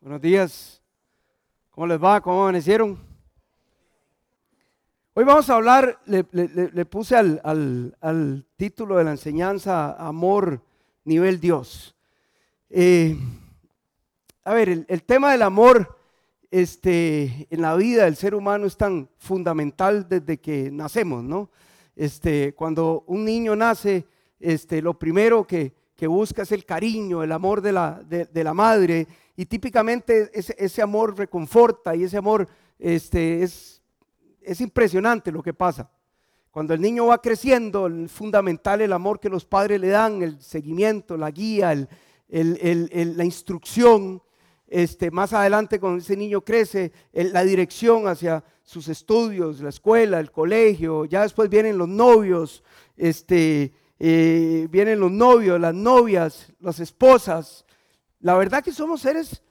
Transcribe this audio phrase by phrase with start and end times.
[0.00, 0.80] Buenos días.
[1.70, 2.20] ¿Cómo les va?
[2.20, 2.96] ¿Cómo amanecieron?
[5.12, 6.22] Hoy vamos a hablar, le,
[6.84, 10.62] puse al, título de la enseñanza Amor
[11.02, 11.96] nivel Dios.
[12.70, 13.16] Eh,
[14.44, 15.98] a ver, el, tema del amor
[16.48, 21.50] este, en la vida del ser humano es tan fundamental desde que nacemos, ¿no?
[21.96, 24.06] Este, cuando un niño nace,
[24.38, 28.54] este, lo primero que, que busca es el cariño, el amor de la, de, la
[28.54, 29.08] madre,
[29.38, 33.80] y típicamente ese, ese, amor reconforta y ese amor este, es,
[34.42, 35.88] es impresionante lo que pasa.
[36.50, 40.42] Cuando el niño va creciendo, es fundamental el amor que los padres le dan, el
[40.42, 41.88] seguimiento, la guía, el,
[42.28, 44.20] el, la instrucción.
[44.66, 50.32] Este, más adelante, cuando ese niño crece, la dirección hacia sus estudios, la escuela, el
[50.32, 52.64] colegio, ya después vienen los novios,
[52.96, 57.64] este, eh, vienen los novios, las novias, las esposas.
[58.20, 59.42] La verdad que somos seres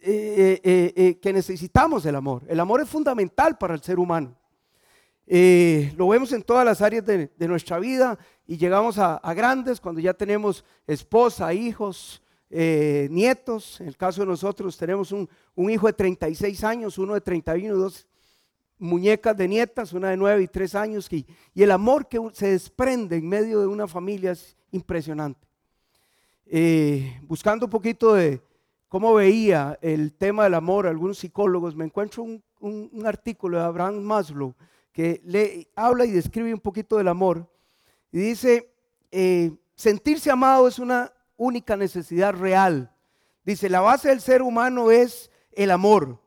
[0.00, 2.42] eh, eh, que necesitamos el amor.
[2.48, 4.36] El amor es fundamental para el ser humano.
[5.26, 10.14] lo vemos en todas las áreas de, nuestra vida y llegamos a, grandes cuando ya
[10.14, 13.80] tenemos esposa, hijos, nietos.
[13.80, 15.28] En el caso de nosotros tenemos un,
[15.70, 18.06] hijo de 36 años, uno de 31, dos
[18.78, 23.16] muñecas de nietas, una de nueve y tres años, y, el amor que se desprende
[23.16, 25.45] en medio de una familia es impresionante.
[26.48, 28.40] Eh, buscando un poquito de
[28.88, 32.42] cómo veía el tema del amor algunos psicólogos, me encuentro un,
[33.04, 34.54] artículo de Abraham Maslow
[34.92, 37.50] que le habla y describe un poquito del amor,
[38.12, 38.72] y dice,
[39.10, 42.90] eh, sentirse amado es una única necesidad real.
[43.44, 46.18] Dice, la base del ser humano es el amor.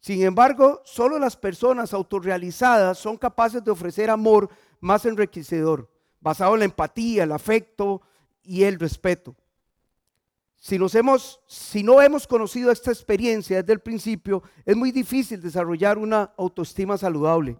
[0.00, 4.48] Sin embargo, solo las personas autorrealizadas son capaces de ofrecer amor
[4.80, 5.88] más enriquecedor,
[6.20, 8.02] basado en la empatía, el afecto
[8.42, 9.36] y el respeto.
[10.60, 10.76] Si,
[11.82, 17.56] no hemos conocido esta experiencia desde el principio, es muy difícil desarrollar una autoestima saludable.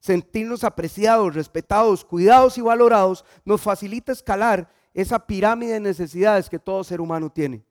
[0.00, 6.82] Sentirnos apreciados, respetados, cuidados y valorados nos facilita escalar esa pirámide de necesidades que todo
[6.84, 7.64] ser humano tiene.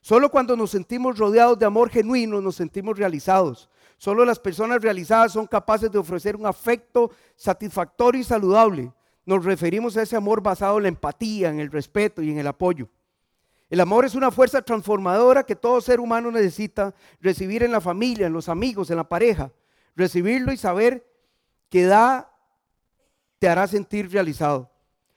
[0.00, 3.70] Solo cuando nos sentimos rodeados de amor genuino nos sentimos realizados.
[3.96, 8.92] Solo las personas realizadas son capaces de ofrecer un afecto satisfactorio y saludable.
[9.24, 12.46] Nos referimos a ese amor basado en la empatía, en el respeto y en el
[12.46, 12.88] apoyo.
[13.68, 18.26] El amor es una fuerza transformadora que todo ser humano necesita recibir en la familia,
[18.26, 19.50] en los amigos, en la pareja.
[19.96, 21.04] Recibirlo y saber
[21.68, 22.32] que da
[23.38, 24.70] te hará sentir realizado.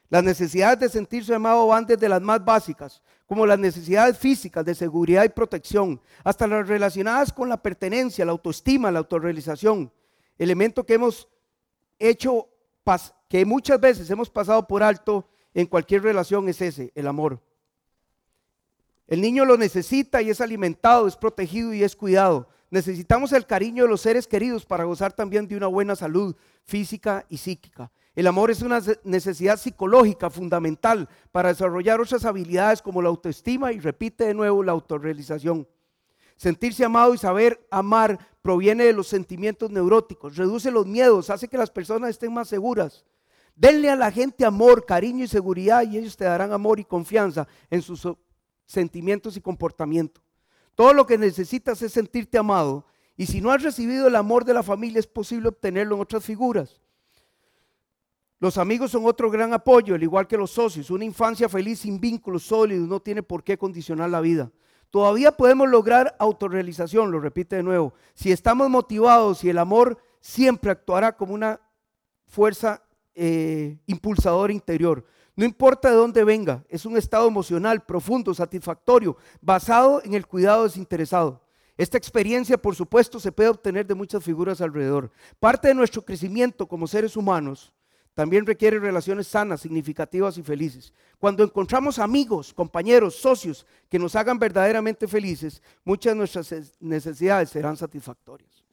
[0.09, 4.73] Las necesidades de sentirse amado van desde las más básicas, como las necesidades físicas de
[4.73, 9.91] seguridad y protección, hasta las relacionadas con la pertenencia, la autoestima, la autorrealización.
[10.37, 11.29] Elemento que hemos
[11.99, 12.49] hecho,
[13.27, 17.39] que muchas veces hemos pasado por alto en cualquier relación es ese, el amor.
[19.09, 22.47] El niño lo necesita y es alimentado, es protegido y es cuidado.
[22.69, 27.25] Necesitamos el cariño de los seres queridos para gozar también de una buena salud física
[27.27, 27.91] y psíquica.
[28.13, 33.79] El amor es una necesidad psicológica fundamental para desarrollar otras habilidades como la autoestima y
[33.79, 35.67] repite de nuevo la autorrealización.
[36.37, 41.57] Sentirse amado y saber amar proviene de los sentimientos neuróticos, reduce los miedos, hace que
[41.57, 43.05] las personas estén más seguras.
[43.55, 47.47] Denle a la gente amor, cariño y seguridad y ellos te darán amor y confianza
[47.71, 48.05] en sus
[48.69, 50.21] sentimientos y comportamiento.
[50.75, 52.85] Todo lo que necesitas es sentirte amado
[53.17, 56.23] y si no has recibido el amor de la familia es posible obtenerlo en otras
[56.23, 56.79] figuras.
[58.39, 60.91] Los amigos son otro gran apoyo, al igual que los socios.
[60.91, 64.51] Una infancia feliz sin vínculos sólidos no tiene por qué condicionar la vida.
[64.91, 67.95] Todavía podemos lograr autorrealización, lo repite de nuevo.
[68.13, 71.59] Si estamos motivados y el amor siempre actuará como una
[72.27, 72.83] fuerza
[73.15, 75.03] eh, impulsadora interior.
[75.39, 80.65] No importa de dónde venga, es un estado emocional profundo, satisfactorio, basado en el cuidado
[80.65, 81.41] desinteresado.
[81.77, 85.09] Esta experiencia, por supuesto, se puede obtener de muchas figuras alrededor.
[85.39, 87.71] Parte de nuestro crecimiento como seres humanos
[88.13, 90.91] también requiere relaciones sanas, significativas y felices.
[91.19, 97.77] Cuando encontramos amigos, compañeros, socios que nos hagan verdaderamente felices, muchas de nuestras necesidades serán
[97.77, 98.65] satisfactorias.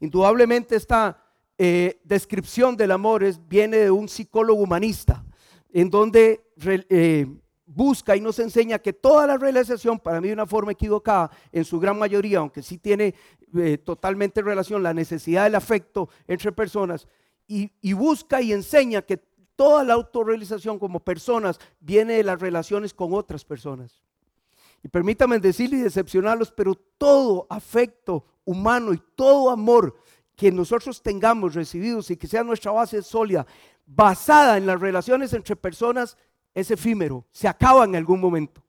[0.00, 1.24] Indudablemente esta
[1.56, 5.19] eh, descripción del amor viene de un psicólogo humanista,
[5.72, 6.44] en donde
[6.88, 7.26] eh,
[7.66, 11.64] busca y nos enseña que toda la realización, para mí de una forma equivocada, en
[11.64, 13.14] su gran mayoría, aunque sí tiene
[13.56, 17.06] eh, totalmente relación la necesidad del afecto entre personas,
[17.46, 19.16] y, busca y enseña que
[19.56, 24.02] toda la autorrealización como personas viene de las relaciones con otras personas.
[24.84, 29.96] Y permítame decirle y decepcionarlos, pero todo afecto humano y todo amor
[30.36, 33.44] que nosotros tengamos recibidos y que sea nuestra base sólida,
[33.94, 36.16] basada en las relaciones entre personas,
[36.54, 38.62] es efímero, se acaba en algún momento.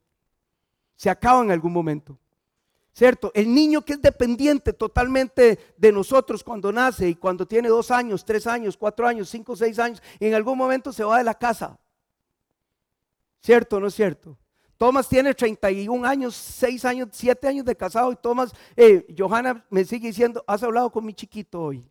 [0.96, 2.18] Se acaba en algún momento.
[2.94, 3.32] ¿Cierto?
[3.34, 8.26] El niño que es dependiente totalmente de nosotros cuando nace y cuando tiene dos años,
[8.26, 11.80] tres años, cuatro años, cinco, seis años, en algún momento se va de la casa.
[13.40, 14.38] ¿Cierto no es cierto?
[14.78, 19.86] Thomas tiene 31 años, 6 años, 7 años de casado y Thomas, eh, Johanna me
[19.86, 21.88] sigue diciendo, has hablado con mi chiquito hoy.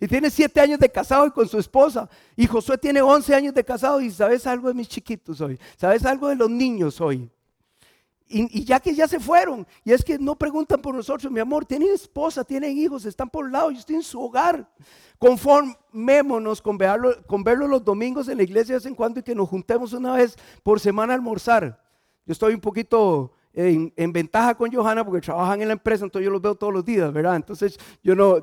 [0.00, 2.08] Y tiene 7 años de casado y con su esposa.
[2.36, 5.58] Y Josué tiene 11 años de casado y sabes algo de mis chiquitos hoy.
[5.76, 7.30] Sabes algo de los niños hoy.
[8.30, 11.64] Y, ya que ya se fueron, y es que no preguntan por nosotros, mi amor,
[11.64, 14.68] tienen esposa, tienen hijos, están por un lado, yo estoy en su hogar.
[15.18, 19.22] Conformémonos con verlo, con verlo los domingos en la iglesia de vez en cuando y
[19.22, 21.82] que nos juntemos una vez por semana a almorzar.
[22.26, 26.26] Yo estoy un poquito en, en, ventaja con Johanna porque trabajan en la empresa, entonces
[26.26, 27.36] yo los veo todos los días, ¿verdad?
[27.36, 28.42] Entonces yo no,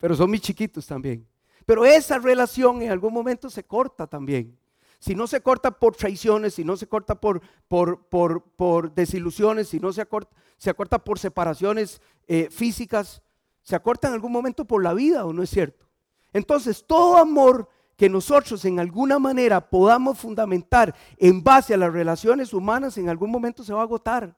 [0.00, 1.24] pero son mis chiquitos también.
[1.64, 4.58] Pero esa relación en algún momento se corta también
[5.00, 9.80] si no se corta por traiciones, si no se corta por, por, por, desilusiones, si
[9.80, 13.22] no se acorta, se por separaciones eh, físicas,
[13.62, 15.86] se acorta en algún momento por la vida, ¿o no es cierto?
[16.34, 22.52] Entonces, todo amor que nosotros en alguna manera podamos fundamentar en base a las relaciones
[22.52, 24.36] humanas, en algún momento se va a agotar.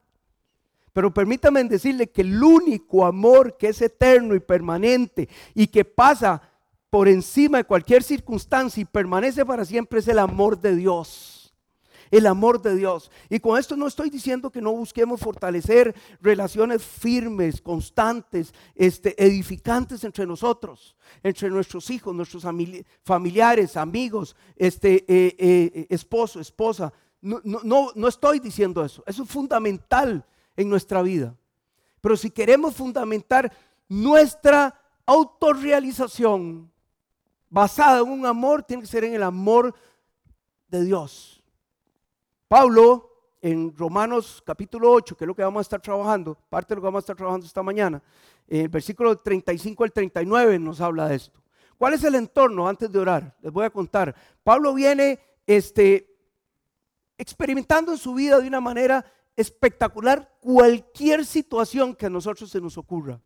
[0.92, 6.42] Pero permítame decirle que el único amor que es eterno y permanente y que pasa
[6.90, 11.54] por encima de cualquier circunstancia y permanece para siempre es el amor de Dios.
[12.10, 13.10] El amor de Dios.
[13.30, 20.04] Y con esto no estoy diciendo que no busquemos fortalecer relaciones firmes, constantes, este, edificantes
[20.04, 22.44] entre nosotros, entre nuestros hijos, nuestros
[23.02, 26.92] familiares, amigos, este, eh, eh, esposo, esposa.
[27.22, 29.02] No, no, no estoy diciendo eso.
[29.06, 30.26] Eso es fundamental
[30.56, 31.36] en nuestra vida.
[32.00, 33.52] Pero si queremos fundamentar
[33.88, 34.74] nuestra
[35.06, 36.70] autorrealización
[37.48, 39.74] basada en un amor, tiene que ser en el amor
[40.68, 41.42] de Dios.
[42.48, 43.10] Pablo,
[43.40, 46.82] en Romanos capítulo 8, que es lo que vamos a estar trabajando, parte de lo
[46.82, 48.02] que vamos a estar trabajando esta mañana,
[48.46, 51.42] en el versículo 35 al 39 nos habla de esto.
[51.76, 53.36] ¿Cuál es el entorno antes de orar?
[53.40, 54.14] Les voy a contar.
[54.44, 56.14] Pablo viene este,
[57.18, 59.04] experimentando en su vida de una manera
[59.36, 63.20] espectacular cualquier situación que a nosotros se nos ocurra.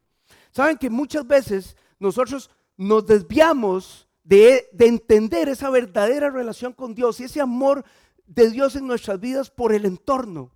[0.51, 7.25] Saben que muchas veces nosotros nos desviamos de, entender esa verdadera relación con Dios y
[7.25, 7.85] ese amor
[8.27, 10.51] de Dios en nuestras vidas por el entorno.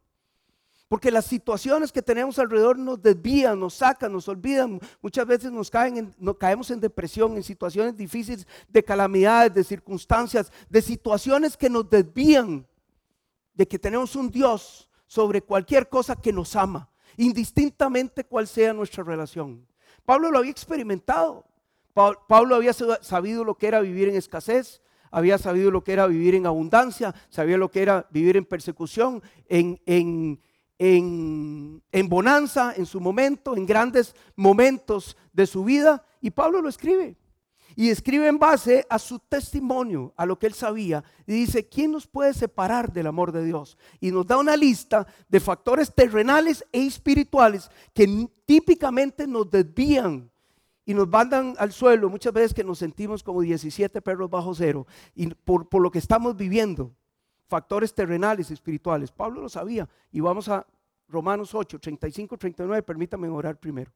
[0.89, 4.81] Porque las situaciones que tenemos alrededor nos desvían, nos sacan, nos olvidan.
[5.01, 10.51] Muchas veces nos, caen nos caemos en depresión, en situaciones difíciles de calamidades, de circunstancias,
[10.69, 12.67] de situaciones que nos desvían
[13.55, 19.03] de que tenemos un Dios sobre cualquier cosa que nos ama, indistintamente cuál sea nuestra
[19.03, 19.67] relación.
[20.05, 21.45] Pablo lo había experimentado.
[21.93, 24.81] Pablo había sabido lo que era vivir en escasez,
[25.11, 29.21] había sabido lo que era vivir en abundancia, sabía lo que era vivir en persecución,
[29.49, 30.41] en, en,
[30.79, 36.05] en, bonanza en su momento, en grandes momentos de su vida.
[36.21, 37.17] Y Pablo lo escribe.
[37.77, 41.05] Y escribe en base a su testimonio, a lo que él sabía.
[41.27, 43.79] Y dice, ¿quién nos puede separar del amor de Dios?
[44.01, 50.31] Y nos da una lista de factores terrenales e espirituales que típicamente nos desvían
[50.91, 54.89] y nos mandan al suelo, muchas veces que nos sentimos como 17 perros bajo cero,
[55.15, 56.93] y por, lo que estamos viviendo,
[57.47, 59.13] factores terrenales, espirituales.
[59.13, 60.67] Pablo lo sabía, y vamos a
[61.07, 63.93] Romanos 8, 35, 39, permítame orar primero.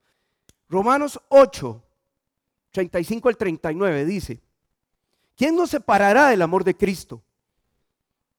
[0.69, 1.83] Romanos 8,
[2.75, 4.41] 35 al 39 dice,
[5.37, 7.23] ¿quién nos separará del amor de Cristo?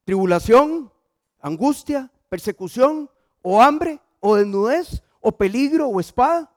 [0.04, 0.92] ¿Tribulación,
[1.40, 6.52] angustia, persecución, o hambre, o desnudez, o peligro, o espada?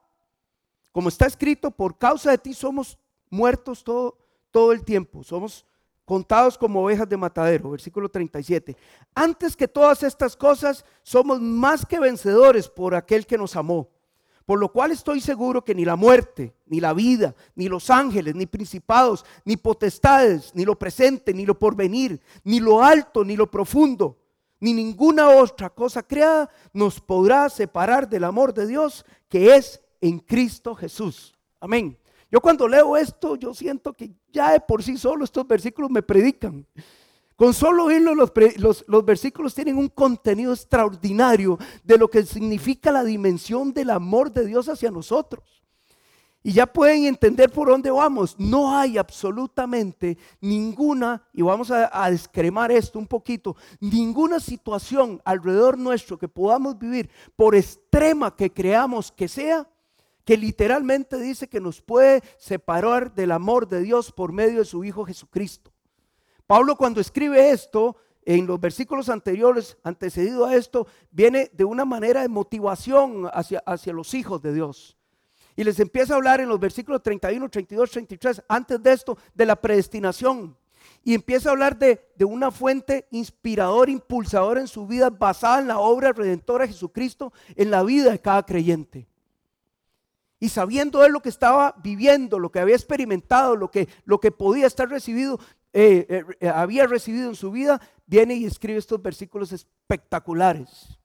[0.92, 2.98] Como está escrito, por causa de ti somos
[3.30, 4.18] muertos todo,
[4.50, 5.64] todo el tiempo, somos
[6.04, 8.76] contados como ovejas de matadero, versículo 37.
[9.14, 13.88] Antes que todas estas cosas, somos más que vencedores por aquel que nos amó.
[14.50, 18.34] Por lo cual estoy seguro que ni la muerte, ni la vida, ni los ángeles,
[18.34, 23.48] ni principados, ni potestades, ni lo presente, ni lo porvenir, ni lo alto, ni lo
[23.48, 24.18] profundo,
[24.58, 30.18] ni ninguna otra cosa creada nos podrá separar del amor de Dios que es en
[30.18, 31.32] Cristo Jesús.
[31.60, 31.96] Amén.
[32.28, 36.02] Yo cuando leo esto, yo siento que ya de por sí solo estos versículos me
[36.02, 36.66] predican.
[37.40, 43.02] Con solo oírlo, los, los, versículos tienen un contenido extraordinario de lo que significa la
[43.02, 45.64] dimensión del amor de Dios hacia nosotros.
[46.42, 48.38] Y ya pueden entender por dónde vamos.
[48.38, 55.78] No hay absolutamente ninguna, y vamos a, a descremar esto un poquito, ninguna situación alrededor
[55.78, 59.66] nuestro que podamos vivir, por extrema que creamos que sea,
[60.26, 64.84] que literalmente dice que nos puede separar del amor de Dios por medio de su
[64.84, 65.72] Hijo Jesucristo.
[66.50, 72.22] Pablo cuando escribe esto, en los versículos anteriores, antecedido a esto, viene de una manera
[72.22, 74.98] de motivación hacia, hacia los hijos de Dios.
[75.54, 79.46] Y les empieza a hablar en los versículos 31, 32, 33, antes de esto, de
[79.46, 80.56] la predestinación.
[81.04, 85.68] Y empieza a hablar de, de una fuente inspiradora, impulsadora en su vida, basada en
[85.68, 89.06] la obra redentora de Jesucristo, en la vida de cada creyente.
[90.40, 94.32] Y sabiendo él lo que estaba viviendo, lo que había experimentado, lo que, lo que
[94.32, 95.38] podía estar recibido,
[95.72, 100.98] eh, eh, eh, había recibido en su vida, viene y escribe estos versículos espectaculares.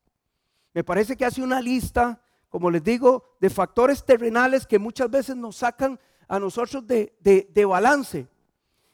[0.74, 5.36] Me parece que hace una lista, como les digo, de factores terrenales que muchas veces
[5.36, 8.28] nos sacan a nosotros de, de balance.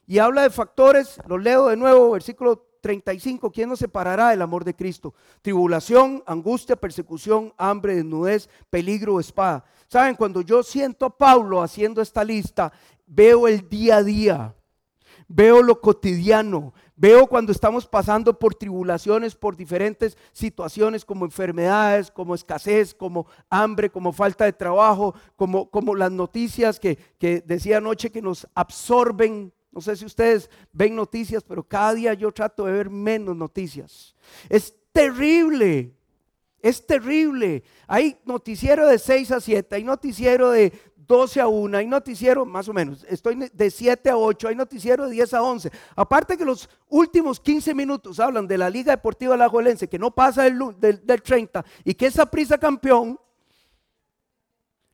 [0.06, 4.66] Y habla de factores, lo leo de nuevo, versículo 35, ¿quién nos separará del amor
[4.66, 5.14] de Cristo?
[5.42, 9.64] Tribulación, angustia, persecución, hambre, desnudez, peligro, espada.
[9.88, 12.74] Saben, cuando yo siento a Pablo haciendo esta lista,
[13.06, 14.56] veo el día a día,
[15.34, 22.36] veo lo cotidiano, veo cuando estamos pasando por tribulaciones, por diferentes situaciones como enfermedades, como
[22.36, 28.12] escasez, como hambre, como falta de trabajo, como, como las noticias que, que decía anoche
[28.12, 32.74] que nos absorben no sé si ustedes ven noticias, pero cada día yo trato de
[32.74, 34.14] ver menos noticias.
[34.50, 35.94] Es terrible,
[36.62, 37.64] es terrible.
[37.88, 40.74] Hay noticiero de 6 a 7, hay noticiero de
[41.08, 45.06] 12 a 1, hay noticiero más o menos, estoy de 7 a 8, hay noticiero
[45.06, 45.72] de 10 a 11.
[45.96, 50.44] Aparte que los últimos 15 minutos hablan de la Liga Deportiva Alajuelense, que no pasa
[50.44, 53.20] del, del, del 30 y que esa prisa campeón,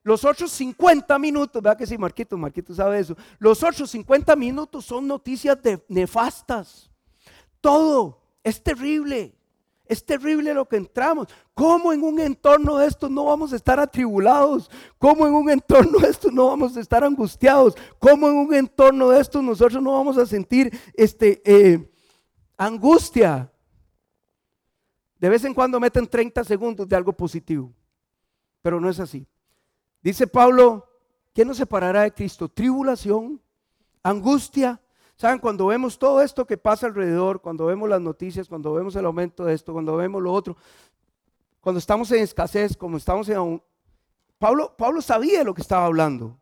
[0.04, 2.38] los otros 50 minutos, ¿verdad que sí, Marquito?
[2.38, 3.18] Marquito sabe eso.
[3.40, 6.90] Los otros 50 minutos son noticias de, nefastas.
[7.60, 9.37] Todo es terrible.
[9.90, 11.28] Es terrible lo que entramos.
[11.54, 14.70] ¿Cómo en un entorno de esto no vamos a estar atribulados?
[14.98, 17.76] ¿Cómo en un entorno de esto no vamos a estar angustiados?
[18.00, 21.92] ¿Cómo en un entorno de esto nosotros no vamos a sentir este, eh,
[22.58, 23.52] angustia?
[25.20, 27.74] De vez en cuando meten 30 segundos de algo positivo,
[28.62, 29.26] pero no es así.
[30.02, 30.88] Dice Pablo,
[31.34, 32.48] ¿qué nos separará de Cristo?
[32.48, 33.42] Tribulación,
[34.04, 34.80] angustia.
[35.18, 35.40] ¿Saben?
[35.40, 39.44] Cuando vemos todo esto que pasa alrededor, cuando vemos las noticias, cuando vemos el aumento
[39.44, 40.56] de esto, cuando vemos lo otro,
[41.60, 43.62] cuando estamos en escasez, como estamos en...
[44.38, 46.38] Pablo, Pablo sabía lo que estaba hablando.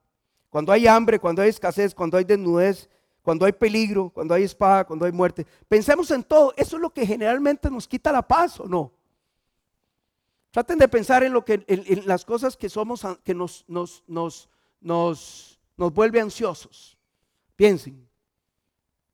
[0.50, 2.89] Cuando hay hambre, cuando hay escasez, cuando hay desnudez,
[3.22, 5.48] cuando hay peligro, cuando hay espada, cuando hay muerte.
[5.70, 6.53] Pensemos en todo.
[6.58, 8.91] Eso es lo que generalmente nos quita la paz, ¿o no?
[10.51, 14.50] Traten de pensar en lo que en, las cosas que somos que nos, nos, nos,
[14.82, 16.98] nos, nos vuelve ansiosos.
[17.55, 18.05] Piensen,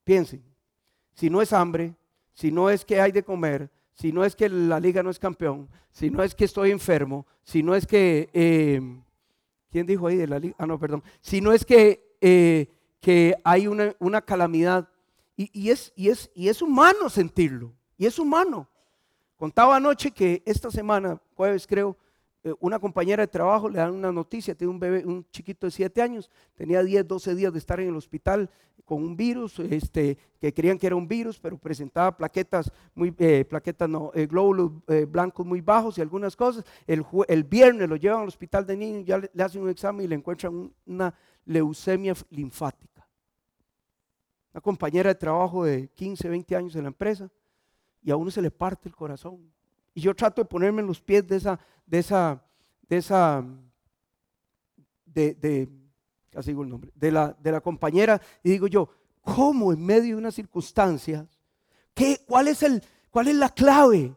[0.04, 0.42] piensen.
[1.14, 1.94] Si no es hambre,
[2.34, 5.18] si no es que hay de comer, si no es que la liga no es
[5.18, 8.80] campeón, si no es que estoy enfermo, si no es que, eh,
[9.70, 10.54] ¿quién dijo ahí de la liga?
[10.58, 11.02] Ah, no, perdón.
[11.20, 12.68] Si no es que, eh,
[13.00, 14.88] que hay una, una calamidad.
[15.36, 18.68] Y, y, es, y, es, y es humano sentirlo, y es humano.
[19.36, 21.96] Contaba anoche que esta semana, jueves creo,
[22.60, 26.02] una compañera de trabajo le dan una noticia, tiene un bebé, un chiquito de 7
[26.02, 28.50] años, tenía 10, 12 días de estar en el hospital
[28.84, 33.44] con un virus, este, que creían que era un virus, pero presentaba plaquetas, muy, eh,
[33.44, 34.72] plaquetas no, eh, glóbulos
[35.08, 36.64] blancos muy bajos y algunas cosas.
[36.86, 40.04] El, el, viernes lo llevan al hospital de niños, ya le, le hacen un examen
[40.04, 42.92] y le encuentran una leucemia linfática.
[44.52, 47.30] Una compañera de trabajo de 15, 20 años en la empresa
[48.02, 49.50] y a uno se le parte el corazón.
[49.94, 52.42] Y yo trato de ponerme en los pies de esa, de esa,
[52.88, 53.44] de esa,
[55.04, 55.68] de, de
[56.30, 58.88] casi digo el nombre, de la, de la compañera y digo yo,
[59.20, 61.26] ¿cómo en medio de una circunstancia,
[61.94, 64.14] qué, cuál, es el, cuál es la clave?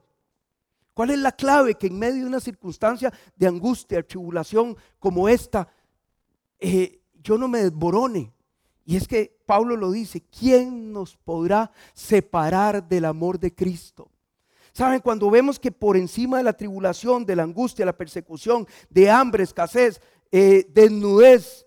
[0.94, 5.68] ¿Cuál es la clave que en medio de una circunstancia de angustia, tribulación como esta,
[6.58, 8.32] eh, yo no me desborone?
[8.86, 14.10] Y es que Pablo lo dice, ¿quién nos podrá separar del amor de Cristo?
[14.76, 19.10] Saben, cuando vemos que por encima de la tribulación, de la angustia, la persecución, de
[19.10, 20.02] hambre, escasez,
[20.34, 21.66] eh, desnudez,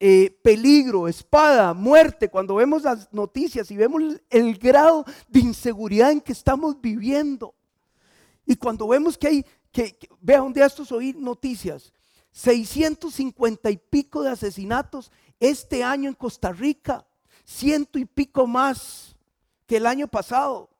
[0.00, 6.20] eh, peligro, espada, muerte, cuando vemos las noticias y vemos el grado de inseguridad en
[6.20, 7.54] que estamos viviendo,
[8.44, 11.92] y cuando vemos que hay, que, que vea un día estos oír noticias,
[12.32, 17.06] 650 y pico de asesinatos este año en Costa Rica,
[17.44, 19.14] ciento y pico más
[19.64, 20.70] que el año pasado.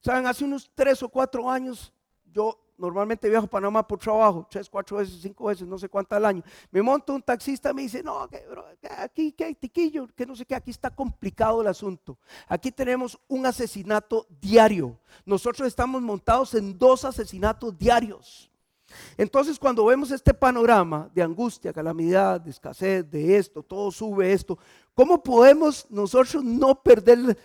[0.00, 1.92] Saben, hace unos tres o cuatro años,
[2.32, 6.14] yo normalmente viajo a Panamá por trabajo, tres, cuatro veces, cinco veces, no sé cuánto
[6.14, 6.42] al año.
[6.70, 8.44] Me monto un taxista, me dice, no, que,
[8.98, 12.16] aquí que hay tiquillo, que no sé qué, aquí está complicado el asunto.
[12.46, 14.96] Aquí tenemos un asesinato diario.
[15.26, 18.50] Nosotros estamos montados en dos asesinatos diarios.
[19.16, 24.58] Entonces cuando vemos este panorama de angustia, calamidad, de escasez, de esto, todo sube esto,
[24.94, 27.36] ¿cómo podemos nosotros no perder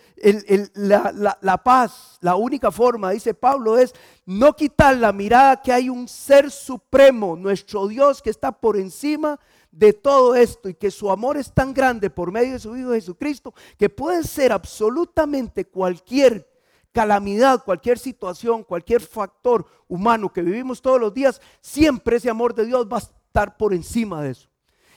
[0.74, 2.18] la, paz?
[2.20, 3.92] La única forma, dice Pablo, es
[4.24, 9.38] no quitar la mirada que hay un ser supremo, nuestro Dios que está por encima
[9.70, 12.92] de todo esto y que su amor es tan grande por medio de su Hijo
[12.92, 16.53] Jesucristo que puede ser absolutamente cualquier
[16.94, 22.64] calamidad, cualquier situación, cualquier factor humano que vivimos todos los días, siempre ese amor de
[22.64, 24.48] Dios va a estar por encima de eso.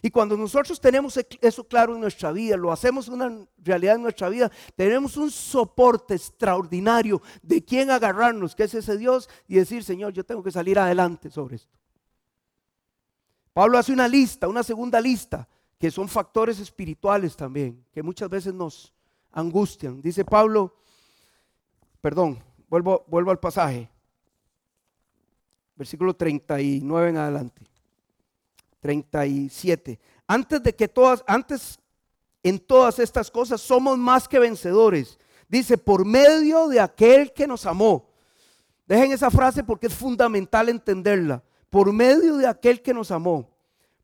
[0.03, 4.29] Y cuando nosotros tenemos eso claro en nuestra vida, lo hacemos una realidad en nuestra
[4.29, 10.13] vida, tenemos un soporte extraordinario de quién agarrarnos, que es ese Dios, y decir, Señor,
[10.13, 11.75] yo tengo que salir adelante sobre esto.
[13.53, 15.47] Pablo hace una lista, una segunda lista,
[15.79, 18.93] que son factores espirituales también, que muchas veces nos
[19.31, 19.99] angustian.
[19.99, 20.75] Dice Pablo,
[22.01, 23.89] perdón, vuelvo, vuelvo al pasaje.
[25.75, 27.61] Versículo 39 en adelante.
[28.79, 29.99] 37.
[30.27, 31.79] Antes de que todas, antes
[32.43, 35.19] en todas estas cosas somos más que vencedores.
[35.47, 38.09] Dice, por medio de aquel que nos amó.
[38.85, 41.43] Dejen esa frase porque es fundamental entenderla.
[41.69, 43.49] Por medio de aquel que nos amó.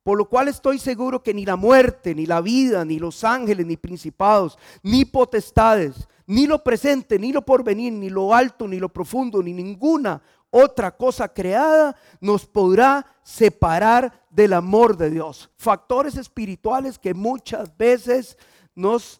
[0.03, 3.65] Por lo cual estoy seguro que ni la muerte, ni la vida, ni los ángeles,
[3.65, 8.89] ni principados, ni potestades, ni lo presente, ni lo porvenir, ni lo alto, ni lo
[8.89, 10.21] profundo, ni ninguna
[10.55, 15.49] otra cosa creada nos podrá separar del amor de Dios.
[15.57, 18.37] Factores espirituales que muchas veces
[18.75, 19.19] nos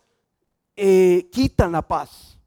[0.76, 2.38] eh, quitan la paz.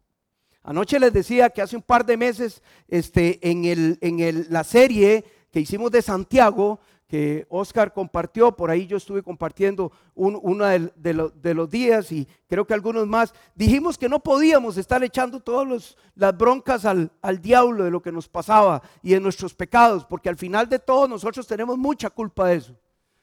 [0.63, 5.25] Anoche les decía que hace un par de meses este, en, el, en la serie
[5.51, 11.71] que hicimos de Santiago, que Oscar compartió, por ahí yo estuve compartiendo uno de, los
[11.71, 16.85] días y creo que algunos más, dijimos que no podíamos estar echando todas las broncas
[16.85, 20.69] al, al diablo de lo que nos pasaba y de nuestros pecados, porque al final
[20.69, 22.77] de todo nosotros tenemos mucha culpa de eso.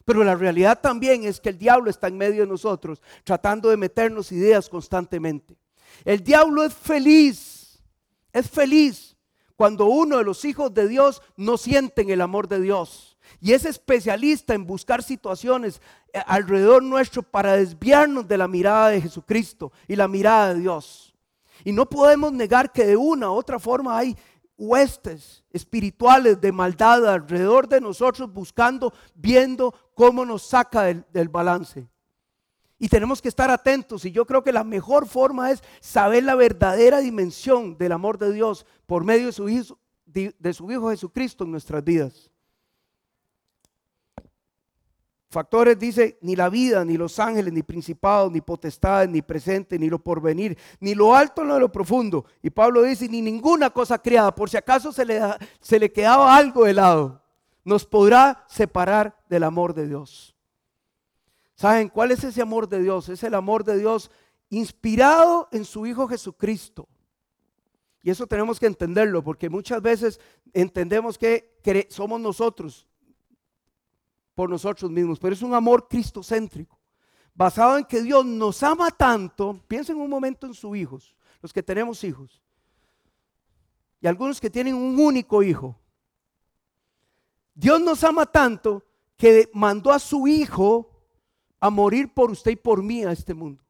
[0.06, 3.78] Pero la realidad también es que el diablo está en medio de nosotros, tratando de
[3.78, 5.58] meternos ideas constantemente.
[6.06, 7.82] El diablo es feliz,
[8.32, 9.16] es feliz
[9.56, 13.66] cuando uno de los hijos de Dios no sienten el amor de Dios y es
[13.66, 15.82] especialista en buscar situaciones
[16.14, 21.14] eh, alrededor nuestro para desviarnos de la mirada de Jesucristo y la mirada de Dios.
[21.64, 24.16] Y no podemos negar que de una u otra forma hay
[24.58, 31.88] huestes espirituales de maldad alrededor de nosotros buscando, viendo cómo nos saca del, del balance.
[32.80, 34.04] Y tenemos que estar atentos.
[34.04, 38.34] Y yo creo que la mejor forma es saber la verdadera dimensión del amor de
[38.34, 42.30] Dios por medio de su Hijo, de su hijo Jesucristo en nuestras vidas.
[45.34, 49.90] Factores dice, ni la vida, ni los ángeles, ni principados, ni potestades, ni presente, ni
[49.90, 52.26] lo porvenir, ni lo alto, ni lo profundo.
[52.44, 55.20] Y Pablo dice, ni ninguna cosa creada, por si acaso se le,
[55.60, 57.22] se le quedaba algo de lado,
[57.66, 60.36] nos podrá separar del amor de Dios.
[61.56, 63.10] ¿Saben cuál es ese amor de Dios?
[63.10, 64.12] Es el amor de Dios
[64.50, 66.88] inspirado en su Hijo Jesucristo.
[68.04, 70.20] Y eso tenemos que entenderlo, porque muchas veces
[70.54, 71.58] entendemos que
[71.90, 72.88] somos nosotros
[74.36, 76.80] por nosotros mismos, pero es un amor cristocéntrico,
[77.34, 81.64] basado en que Dios nos ama tanto, piensen un momento en sus hijos, los que
[81.64, 82.42] tenemos hijos,
[84.02, 85.80] y algunos que tienen un único hijo.
[87.56, 88.84] Dios nos ama tanto
[89.16, 90.90] que mandó a su hijo
[91.60, 93.64] a morir por usted y por mí a este mundo.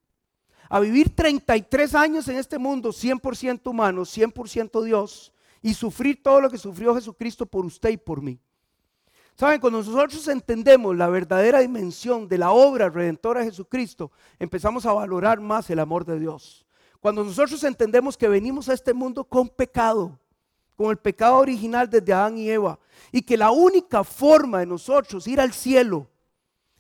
[0.70, 6.50] A vivir 33 años en este mundo, 100% humano, 100% Dios, y sufrir todo lo
[6.50, 8.40] que sufrió Jesucristo por usted y por mí.
[9.36, 14.94] Saben, cuando nosotros entendemos la verdadera dimensión de la obra redentora de Jesucristo, empezamos a
[14.94, 16.66] valorar más el amor de Dios.
[17.00, 20.20] Cuando nosotros entendemos que venimos a este mundo con pecado,
[20.76, 22.80] con el pecado original desde Adán y Eva,
[23.12, 26.08] y que la única forma de nosotros ir al cielo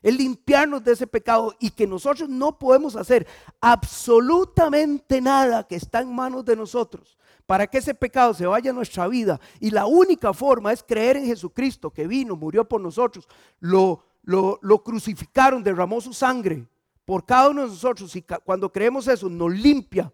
[0.03, 3.25] es limpiarnos de ese pecado y que nosotros no podemos hacer
[3.61, 8.73] absolutamente nada que está en manos de nosotros para que ese pecado se vaya a
[8.73, 9.39] nuestra vida.
[9.59, 13.27] Y la única forma es creer en Jesucristo que vino, murió por nosotros,
[13.59, 16.65] lo, lo, crucificaron, derramó su sangre
[17.05, 18.15] por cada uno de nosotros.
[18.15, 20.11] Y cuando creemos eso, nos limpia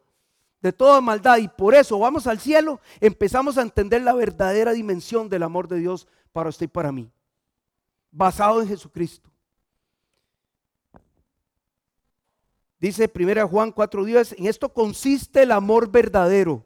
[0.61, 1.37] de toda maldad.
[1.37, 5.77] Y por eso vamos al cielo, empezamos a entender la verdadera dimensión del amor de
[5.77, 7.11] Dios para usted y para mí,
[8.11, 9.29] basado en Jesucristo.
[12.79, 16.65] Dice 1 Juan 4:10, en esto consiste el amor verdadero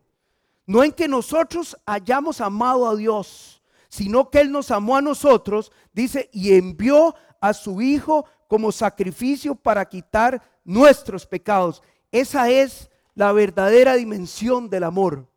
[0.65, 5.71] no en que nosotros hayamos amado a Dios, sino que Él nos amó a nosotros,
[5.93, 11.81] dice, y envió a su Hijo como sacrificio para quitar nuestros pecados.
[12.11, 15.27] Esa es la verdadera dimensión del amor.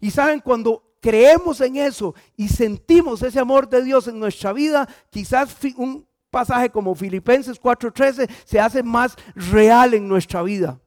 [0.00, 4.88] Y saben, cuando creemos en eso y sentimos ese amor de Dios en nuestra vida,
[5.10, 10.80] quizás un pasaje como Filipenses 4:13 se hace más real en nuestra vida.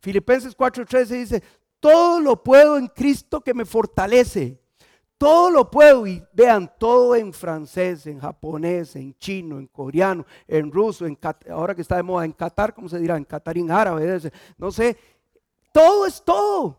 [0.00, 1.42] Filipenses 4:13 dice,
[1.82, 4.56] todo lo puedo en Cristo que me fortalece.
[5.18, 10.70] Todo lo puedo y vean todo en francés, en japonés, en chino, en coreano, en
[10.70, 11.18] ruso, en
[11.50, 13.16] ahora que está de moda en Qatar, ¿cómo se dirá?
[13.16, 14.20] En catarín árabe,
[14.58, 14.96] no sé.
[15.72, 16.78] Todo es todo.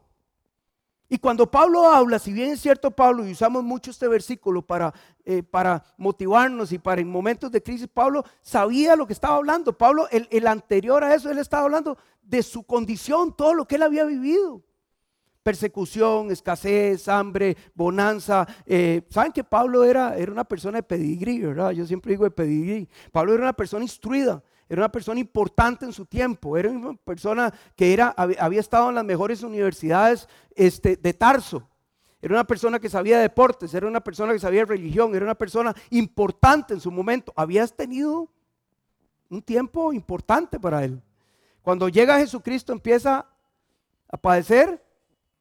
[1.09, 4.93] Y cuando Pablo habla, si bien es cierto Pablo, y usamos mucho este versículo para,
[5.25, 9.77] eh, para motivarnos y para en momentos de crisis, Pablo sabía lo que estaba hablando.
[9.77, 13.75] Pablo, el, el anterior a eso, él estaba hablando de su condición, todo lo que
[13.75, 14.63] él había vivido
[15.43, 18.47] persecución, escasez, hambre, bonanza.
[18.65, 21.71] Eh, Saben que Pablo era, era una persona de pedigrí, ¿verdad?
[21.71, 22.89] Yo siempre digo de pedigrí.
[23.11, 27.53] Pablo era una persona instruida, era una persona importante en su tiempo, era una persona
[27.75, 31.69] que era, había estado en las mejores universidades este, de Tarso.
[32.21, 35.75] Era una persona que sabía deportes, era una persona que sabía religión, era una persona
[35.89, 37.33] importante en su momento.
[37.35, 38.31] Habías tenido
[39.29, 41.01] un tiempo importante para él.
[41.61, 43.25] Cuando llega Jesucristo empieza
[44.07, 44.82] a padecer,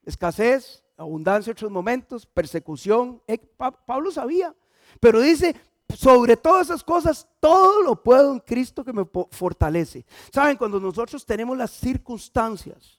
[0.05, 3.23] escasez, abundancia en otros momentos, persecución.
[3.27, 3.38] Eh,
[3.87, 4.55] Pablo sabía,
[5.01, 5.55] pero dice,
[5.95, 10.05] sobre todas esas cosas, todo lo puedo en Cristo que me fortalece.
[10.33, 12.99] Saben, cuando nosotros tenemos las circunstancias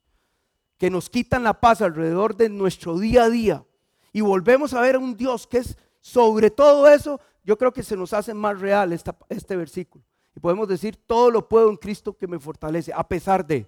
[0.77, 3.65] que nos quitan la paz alrededor de nuestro día a día
[4.11, 7.83] y volvemos a ver a un Dios que es sobre todo eso, yo creo que
[7.83, 10.03] se nos hace más real este versículo.
[10.35, 13.67] Y podemos decir, todo lo puedo en Cristo que me fortalece, a pesar de.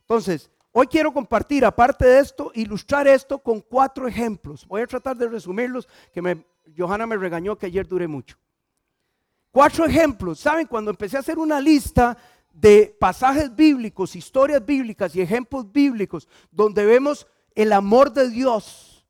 [0.00, 4.66] Entonces, Hoy quiero compartir, aparte de esto, ilustrar esto con cuatro ejemplos.
[4.66, 6.44] Voy a tratar de resumirlos, que me,
[6.76, 8.36] Johanna me regañó que ayer duré mucho.
[9.52, 10.40] Cuatro ejemplos.
[10.40, 10.66] ¿Saben?
[10.66, 12.18] Cuando empecé a hacer una lista
[12.52, 19.06] de pasajes bíblicos, historias bíblicas y ejemplos bíblicos, donde vemos el amor de Dios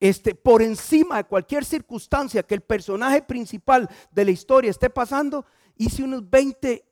[0.00, 5.46] este, por encima de cualquier circunstancia que el personaje principal de la historia esté pasando,
[5.76, 6.84] hice unos 20,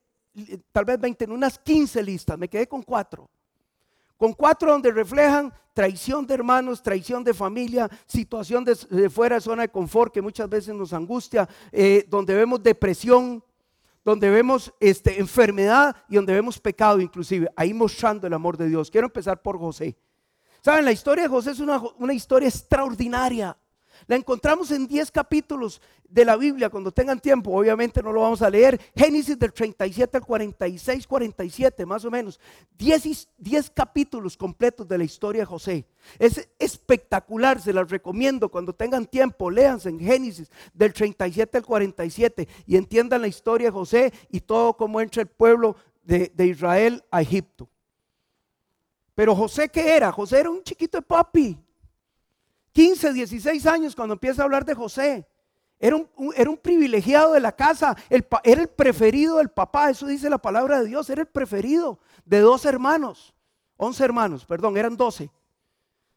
[0.70, 3.28] tal vez 20, en unas 15 listas, me quedé con cuatro
[4.18, 8.74] con cuatro donde reflejan traición de hermanos, traición de familia, situación de,
[9.08, 13.44] fuera de zona de confort que muchas veces nos angustia, eh, donde vemos depresión,
[14.04, 18.90] donde vemos este, enfermedad y donde vemos pecado inclusive, ahí mostrando el amor de Dios.
[18.90, 19.96] Quiero empezar por José.
[20.62, 23.56] Saben, la historia de José es una, una historia extraordinaria.
[24.08, 28.40] La encontramos en 10 capítulos de la Biblia, cuando tengan tiempo, obviamente no lo vamos
[28.40, 28.80] a leer.
[28.96, 32.40] Génesis del 37 al 46, 47, más o menos.
[32.78, 35.86] 10, 10 capítulos completos de la historia de José.
[36.18, 38.48] Es espectacular, se las recomiendo.
[38.48, 43.72] Cuando tengan tiempo, léanse en Génesis del 37 al 47 y entiendan la historia de
[43.72, 47.68] José y todo cómo entra el pueblo de, de Israel a Egipto.
[49.14, 50.10] Pero José, ¿qué era?
[50.10, 51.58] José era un chiquito de papi.
[52.78, 55.26] 15, 16 años cuando empieza a hablar de José.
[55.80, 60.30] Era un, era un privilegiado de la casa, era el preferido del papá, eso dice
[60.30, 63.34] la palabra de Dios, era el preferido de dos hermanos,
[63.78, 65.28] 11 hermanos, perdón, eran 12.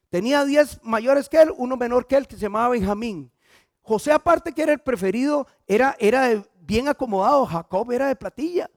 [0.08, 3.32] Tenía 10 mayores que él, uno menor que él que se llamaba Benjamín.
[3.80, 8.70] José aparte que era el preferido, era, era bien acomodado, Jacob era de platilla.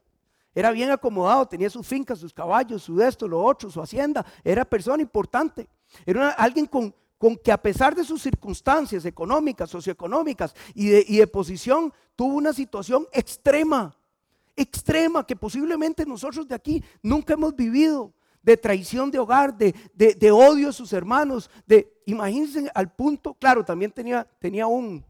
[0.56, 4.26] Era bien acomodado, tenía sus fincas, sus caballos, su esto, lo otro, su hacienda.
[4.44, 5.68] Era persona importante.
[6.04, 11.94] Era alguien con, con que a pesar de sus circunstancias económicas, socioeconómicas y de, posición,
[12.16, 13.98] tuvo una situación extrema,
[14.56, 20.32] extrema, que posiblemente nosotros de aquí nunca hemos vivido, de traición de hogar, de, de,
[20.32, 25.04] odio a sus hermanos, de, imagínense al punto, claro, también tenía, tenía un,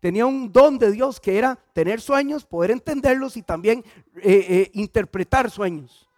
[0.00, 3.84] tenía un don de Dios que era tener sueños, poder entenderlos y también
[4.16, 6.08] eh, eh, interpretar sueños.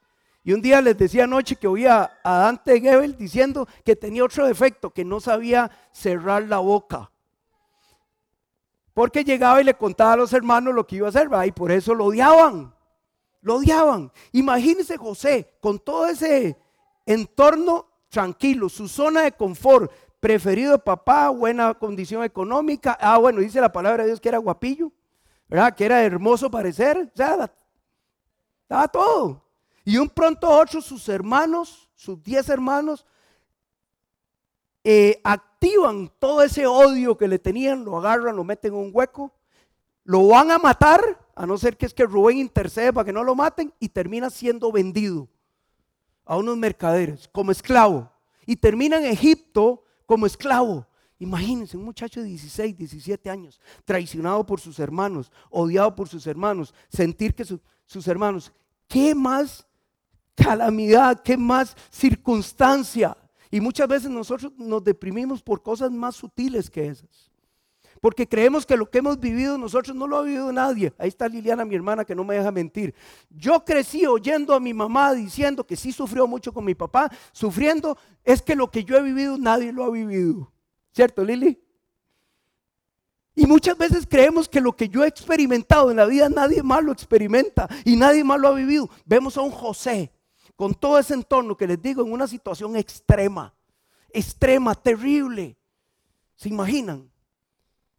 [0.47, 4.47] Y un día les decía anoche que oía a Dante Gebel diciendo que tenía otro
[4.47, 7.11] defecto, que no sabía cerrar la boca.
[8.93, 11.73] Porque llegaba y le contaba a los hermanos lo que iba a hacer, y por
[11.73, 12.75] eso lo odiaban.
[13.41, 14.13] Lo odiaban.
[14.33, 16.59] Imagínense José con todo ese
[17.07, 22.99] entorno tranquilo, su zona de confort, preferido de papá, buena condición económica.
[23.01, 24.93] Ah, bueno, dice la palabra de Dios que era guapillo,
[25.49, 25.75] ¿verdad?
[25.75, 27.11] Que era hermoso parecer.
[27.13, 27.51] O sea,
[28.63, 29.44] estaba todo.
[29.85, 33.05] Y un pronto ocho, sus hermanos, sus diez hermanos,
[34.83, 39.33] eh, activan todo ese odio que le tenían, lo agarran, lo meten en un hueco,
[40.05, 41.01] lo van a matar,
[41.35, 44.31] a no ser que es que Rubén intercede para que no lo maten, y termina
[44.31, 45.29] siendo vendido
[46.25, 48.11] a unos mercaderes como esclavo.
[48.47, 50.87] Y termina en Egipto como esclavo.
[51.19, 56.75] Imagínense, un muchacho de 16, 17 años, traicionado por sus hermanos, odiado por sus hermanos,
[56.89, 58.53] sentir que sus hermanos,
[58.89, 59.67] ¿qué más
[60.35, 63.17] calamidad, qué más circunstancia.
[63.51, 67.31] Y muchas veces nosotros nos deprimimos por cosas más sutiles que esas.
[68.01, 70.93] Porque creemos que lo que hemos vivido nosotros no lo ha vivido nadie.
[70.99, 72.95] Ahí está Liliana, mi hermana, que no me deja mentir.
[73.31, 77.97] Yo crecí oyendo a mi mamá diciendo que sí sufrió mucho con mi papá, sufriendo,
[78.23, 80.53] es que lo que yo he vivido nadie lo ha vivido.
[80.93, 81.61] ¿Cierto, Lili?
[83.37, 86.85] Y muchas veces creemos que lo que yo he experimentado en la vida nadie más
[86.85, 88.89] lo experimenta y nadie más lo ha vivido.
[89.05, 90.13] Vemos a un José
[90.57, 93.55] con todo ese entorno que les digo en una situación extrema,
[94.11, 95.57] extrema, terrible.
[96.37, 97.11] ¿Se imaginan?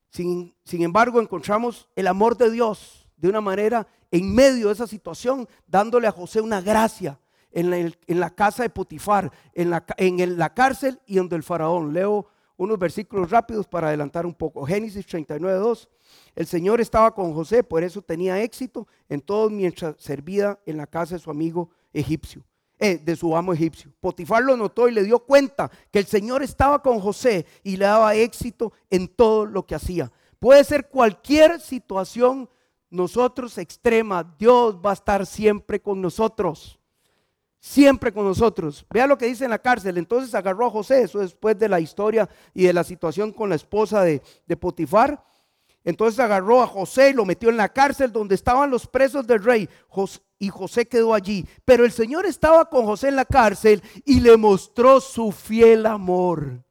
[0.09, 5.47] Sin, embargo, encontramos el amor de Dios de una manera en medio de esa situación,
[5.67, 7.19] dándole a José una gracia
[7.51, 11.93] en la, casa de Potifar, en la, en la cárcel y donde el faraón.
[11.93, 14.65] Leo unos versículos rápidos para adelantar un poco.
[14.65, 15.89] Génesis 39, 2.
[16.35, 20.87] El Señor estaba con José, por eso tenía éxito en todo mientras servía en la
[20.87, 22.43] casa de su amigo egipcio.
[22.77, 23.89] Eh, de su amo egipcio.
[24.01, 27.85] Potifar lo notó y le dio cuenta que el Señor estaba con José y le
[27.85, 30.11] daba éxito en todo lo que hacía.
[30.39, 32.49] Puede ser cualquier situación
[32.89, 36.79] nosotros extrema, Dios va a estar siempre con nosotros.
[37.59, 38.85] Siempre con nosotros.
[38.89, 39.97] Vea lo que dice en la cárcel.
[39.97, 43.55] Entonces agarró a José, eso después de la historia y de la situación con la
[43.55, 45.23] esposa de, de Potifar.
[45.85, 49.43] Entonces agarró a José y lo metió en la cárcel donde estaban los presos del
[49.43, 49.69] rey
[50.39, 51.45] y José quedó allí.
[51.63, 56.65] Pero el Señor estaba con José en la cárcel y le mostró su fiel amor.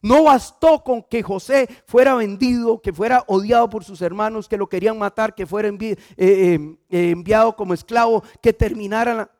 [0.00, 4.66] No bastó con que José fuera vendido, que fuera odiado por sus hermanos, que lo
[4.66, 6.58] querían matar, que fuera eh, eh,
[6.90, 9.30] eh, enviado como esclavo, que terminara,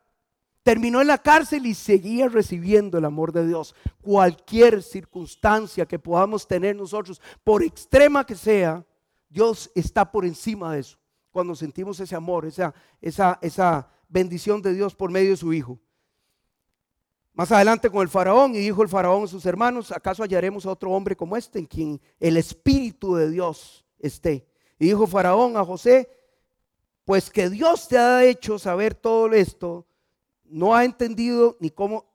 [0.63, 3.75] terminó en la cárcel y seguía recibiendo el amor de Dios.
[4.01, 8.83] Cualquier circunstancia que podamos tener nosotros, por extrema que sea,
[9.35, 10.97] Dios está por encima de eso
[11.29, 15.77] cuando sentimos ese amor, esa, esa, esa bendición de Dios por medio de su Hijo.
[17.33, 20.71] Más adelante con el faraón, y dijo el faraón a sus hermanos, ¿acaso hallaremos a
[20.71, 24.47] otro hombre como este en quien el Espíritu de Dios esté?
[24.79, 26.09] Y dijo faraón a José,
[27.03, 29.85] pues que Dios te ha hecho saber todo esto,
[30.45, 32.05] no ha entendido ni cómo,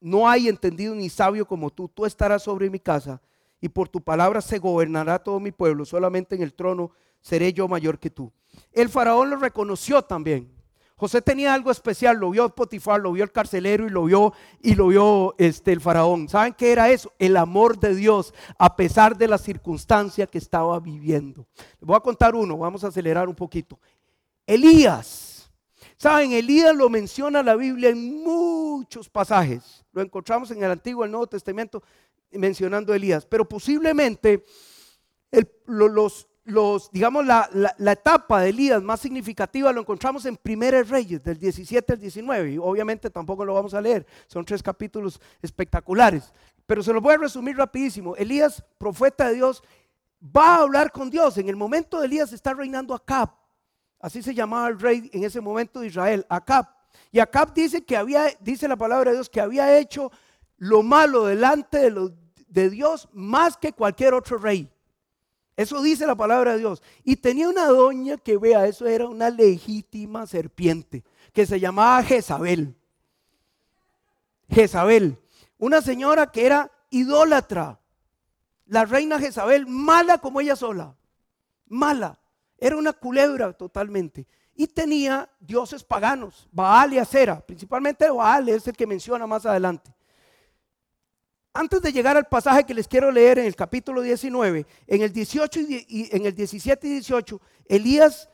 [0.00, 3.22] no hay entendido ni sabio como tú, tú estarás sobre mi casa
[3.60, 6.90] y por tu palabra se gobernará todo mi pueblo, solamente en el trono
[7.20, 8.32] seré yo mayor que tú.
[8.72, 10.56] El faraón lo reconoció también.
[10.98, 14.74] José tenía algo especial, lo vio Potifar, lo vio el carcelero y lo vio y
[14.74, 16.26] lo vio este el faraón.
[16.26, 17.12] ¿Saben qué era eso?
[17.18, 21.46] El amor de Dios a pesar de la circunstancia que estaba viviendo.
[21.78, 23.78] Les voy a contar uno, vamos a acelerar un poquito.
[24.46, 25.50] Elías.
[25.98, 26.32] ¿Saben?
[26.32, 29.84] Elías lo menciona la Biblia en muchos pasajes.
[29.92, 31.82] Lo encontramos en el Antiguo y el Nuevo Testamento
[32.32, 34.44] mencionando Elías, pero posiblemente
[35.66, 37.48] los, los, digamos, la,
[37.92, 42.52] etapa de Elías más significativa lo encontramos en Primeros Reyes, del 17 al 19.
[42.52, 46.32] Y obviamente tampoco lo vamos a leer, son tres capítulos espectaculares.
[46.66, 48.16] Pero se los voy a resumir rapidísimo.
[48.16, 49.62] Elías, profeta de Dios,
[50.24, 51.36] va a hablar con Dios.
[51.38, 53.30] En el momento de Elías está reinando Acab.
[54.00, 56.66] Así se llamaba el rey en ese momento de Israel, Acab.
[57.10, 60.10] Y Acab dice que había, dice la palabra de Dios, que había hecho
[60.58, 61.90] lo malo delante
[62.48, 64.70] de, Dios más que cualquier otro rey.
[65.56, 66.82] Eso dice la palabra de Dios.
[67.02, 72.74] Y tenía una doña que vea, eso era una legítima serpiente, que se llamaba Jezabel.
[74.50, 75.18] Jezabel,
[75.58, 77.80] una señora que era idólatra.
[78.66, 80.96] La reina Jezabel, mala como ella sola,
[81.66, 82.18] mala.
[82.58, 84.26] Era una culebra totalmente.
[84.54, 87.40] Y tenía dioses paganos, Baal y Acera.
[87.44, 89.95] Principalmente Baal es el que menciona más adelante.
[91.58, 95.10] Antes de llegar al pasaje que les quiero leer en el capítulo 19, en el
[95.10, 98.28] 18 y, en el 17 y 18, Elías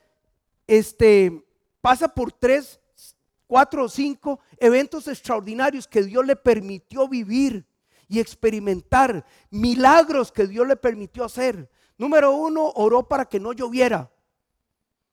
[0.67, 1.47] este,
[1.81, 2.81] pasa por tres,
[3.47, 7.65] cuatro o cinco eventos extraordinarios que Dios le permitió vivir
[8.09, 11.71] y experimentar, milagros que Dios le permitió hacer.
[11.99, 14.11] Número uno, oró para que no lloviera.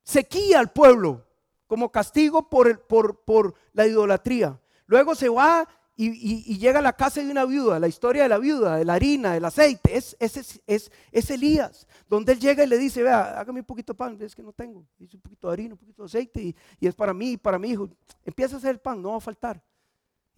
[0.01, 1.27] Sequía al pueblo
[1.67, 4.59] como castigo por, por la idolatría.
[4.87, 5.69] Luego se va
[6.01, 8.93] y, llega a la casa de una viuda, la historia de la viuda, de la
[8.93, 13.37] harina, del aceite, es, es, es, es, Elías, donde él llega y le dice, vea,
[13.37, 15.77] hágame un poquito de pan, es que no tengo, dice un poquito de harina, un
[15.77, 17.89] poquito de aceite, y, y es para mí para mi hijo,
[18.23, 19.61] empieza a hacer el pan, no va a faltar.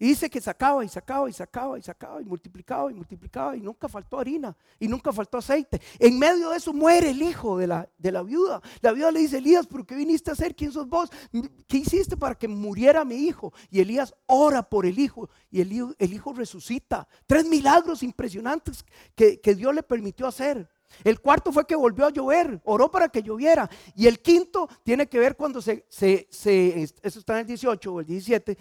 [0.02, 3.60] Y dice que sacaba y sacaba y sacaba y sacaba y multiplicaba y multiplicaba y
[3.60, 5.80] nunca faltó harina y nunca faltó aceite.
[5.96, 8.60] En medio de eso muere el hijo de la, de la viuda.
[8.80, 10.56] La viuda le dice, Elías, ¿pero qué viniste a hacer?
[10.56, 11.08] ¿Quién sos vos?
[11.68, 13.52] ¿Qué hiciste para que muriera mi hijo?
[13.70, 15.72] Y Elías ora por el hijo y el
[16.12, 17.06] hijo, resucita.
[17.28, 18.84] Tres milagros impresionantes
[19.14, 20.68] que, Dios le permitió hacer.
[21.04, 23.70] El cuarto fue que volvió a llover, oró para que lloviera.
[23.94, 28.00] Y el quinto tiene que ver cuando se, se, eso está en el 18 o
[28.00, 28.58] el 17,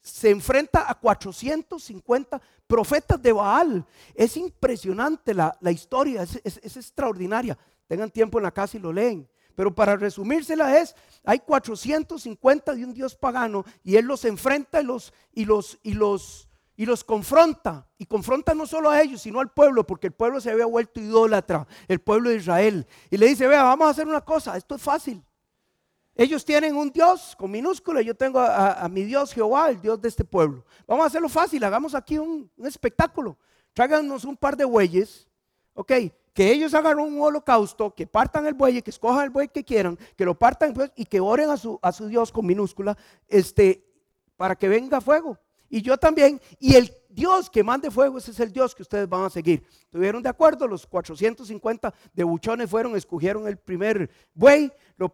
[0.00, 3.84] se enfrenta a 450 profetas de Baal.
[4.14, 7.58] Es impresionante la, historia, es, es, extraordinaria.
[7.86, 9.28] Tengan tiempo en la casa y lo leen.
[9.54, 14.84] Pero para resumírsela es, hay 450 de un dios pagano y él los enfrenta y
[14.84, 17.88] los, y los, y los, y los confronta.
[17.98, 21.00] Y confronta no solo a ellos, sino al pueblo, porque el pueblo se había vuelto
[21.00, 22.86] idólatra, el pueblo de Israel.
[23.10, 25.24] Y le dice, vea, vamos a hacer una cosa, esto es fácil.
[26.18, 30.08] Ellos tienen un Dios con minúscula, yo tengo a, mi Dios Jehová, el Dios de
[30.08, 30.64] este pueblo.
[30.84, 33.38] Vamos a hacerlo fácil, hagamos aquí un, espectáculo.
[33.72, 35.28] Tráiganos un par de bueyes,
[35.74, 35.92] ok,
[36.34, 39.96] que ellos hagan un holocausto, que partan el buey, que escojan el buey que quieran,
[40.16, 43.84] que lo partan pues, y que oren a su, a Dios con minúscula, este,
[44.36, 45.38] para que venga fuego.
[45.70, 49.08] Y yo también, y el Dios que mande fuego, ese es el Dios que ustedes
[49.08, 49.64] van a seguir.
[49.80, 55.12] Estuvieron de acuerdo, los 450 de buchones fueron, escogieron el primer buey, lo,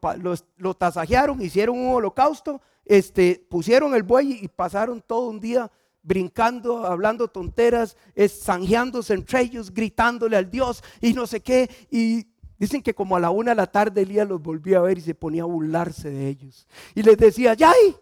[0.56, 5.70] lo, tasajearon, hicieron un holocausto, este, pusieron el buey y pasaron todo un día
[6.02, 7.96] brincando, hablando tonteras,
[8.28, 11.70] zanjeándose entre ellos, gritándole al Dios y no sé qué.
[11.90, 12.26] Y
[12.58, 15.00] dicen que como a la una de la tarde Elías los volvía a ver y
[15.00, 16.66] se ponía a burlarse de ellos.
[16.94, 17.96] Y les decía, ¡Yay!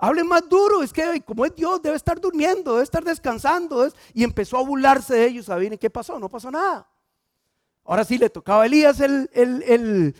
[0.00, 3.88] Hable más duro, es que como es Dios, debe estar durmiendo, debe estar descansando.
[4.14, 5.46] Y empezó a burlarse de ellos.
[5.46, 6.20] ¿Saben qué pasó?
[6.20, 6.88] No pasó nada.
[7.84, 10.14] Ahora sí le tocaba a Elías el, el, el,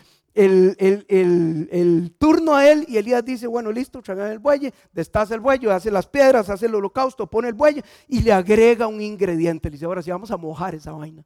[2.19, 5.91] turno a él y Elías dice, bueno, listo, traigan el buey, destaza el buey, hace
[5.91, 9.69] las piedras, hace el holocausto, pone el buey y le agrega un ingrediente.
[9.69, 11.25] Le dice, ahora sí vamos a mojar esa vaina.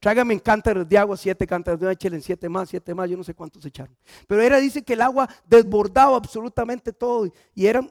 [0.00, 3.24] Tráigame cántaros de agua, siete cántaros de agua, échale siete más, siete más, yo no
[3.24, 3.96] sé cuántos echaron.
[4.26, 7.90] Pero era, dice que el agua desbordaba absolutamente todo y eran...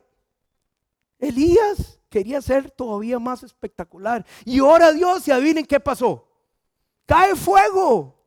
[1.17, 4.25] Elías quería ser todavía más espectacular.
[4.45, 6.27] Y ora Dios y adivinen qué pasó.
[7.05, 8.18] Cae fuego.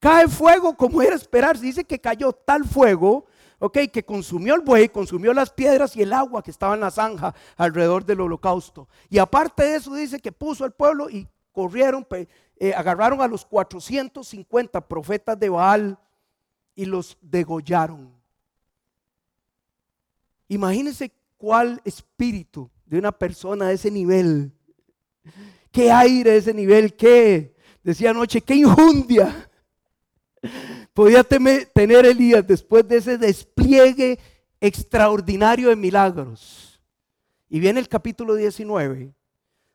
[0.00, 1.58] Cae fuego como era esperar.
[1.58, 3.26] Dice que cayó tal fuego,
[3.58, 6.90] ok, que consumió el buey, consumió las piedras y el agua que estaba en la
[6.90, 8.88] zanja alrededor del holocausto.
[9.10, 12.06] Y aparte de eso, dice que puso al pueblo y corrieron,
[12.56, 15.98] eh, agarraron a los 450 profetas de Baal
[16.74, 18.10] y los degollaron.
[20.48, 24.50] Imagínense cuál espíritu de una persona de ese nivel,
[25.70, 29.49] qué aire de ese nivel, qué, decía anoche, qué injundia
[30.94, 34.18] podía tener Elías después de ese despliegue
[34.60, 36.80] extraordinario de milagros.
[37.48, 39.14] Y viene el capítulo 19,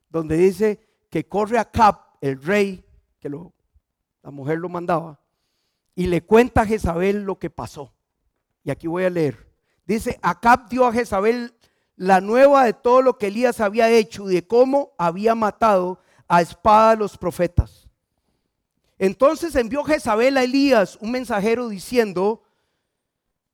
[0.09, 2.85] donde dice que corre a Cap, el rey,
[3.19, 3.53] que lo,
[4.23, 5.19] la mujer lo mandaba,
[5.93, 7.93] y le cuenta a Jezabel lo que pasó.
[8.63, 9.45] Y aquí voy a leer.
[9.85, 11.53] Dice, Acab dio a Jezabel
[11.95, 16.41] la nueva de todo lo que Elías había hecho y de cómo había matado a
[16.41, 17.84] espada a los profetas.
[18.97, 22.43] Entonces envió Jezabel a Elías un mensajero diciendo,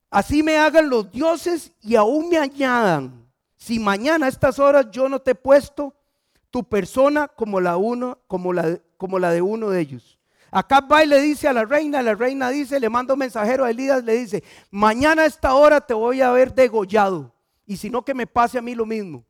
[0.09, 3.27] así me hagan los dioses y aún me añadan,
[3.57, 5.95] si mañana a estas horas yo no te he puesto
[6.51, 10.19] tu persona como la, uno, como la, de uno de ellos.
[10.51, 13.63] Acá va y le dice a la reina, la reina dice, le manda un mensajero
[13.63, 17.33] a Elías, le dice, mañana a esta hora te voy a haber degollado,
[17.65, 19.23] y si no que me pase a mí lo mismo.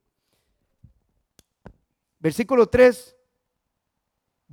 [2.20, 3.16] Versículo 3,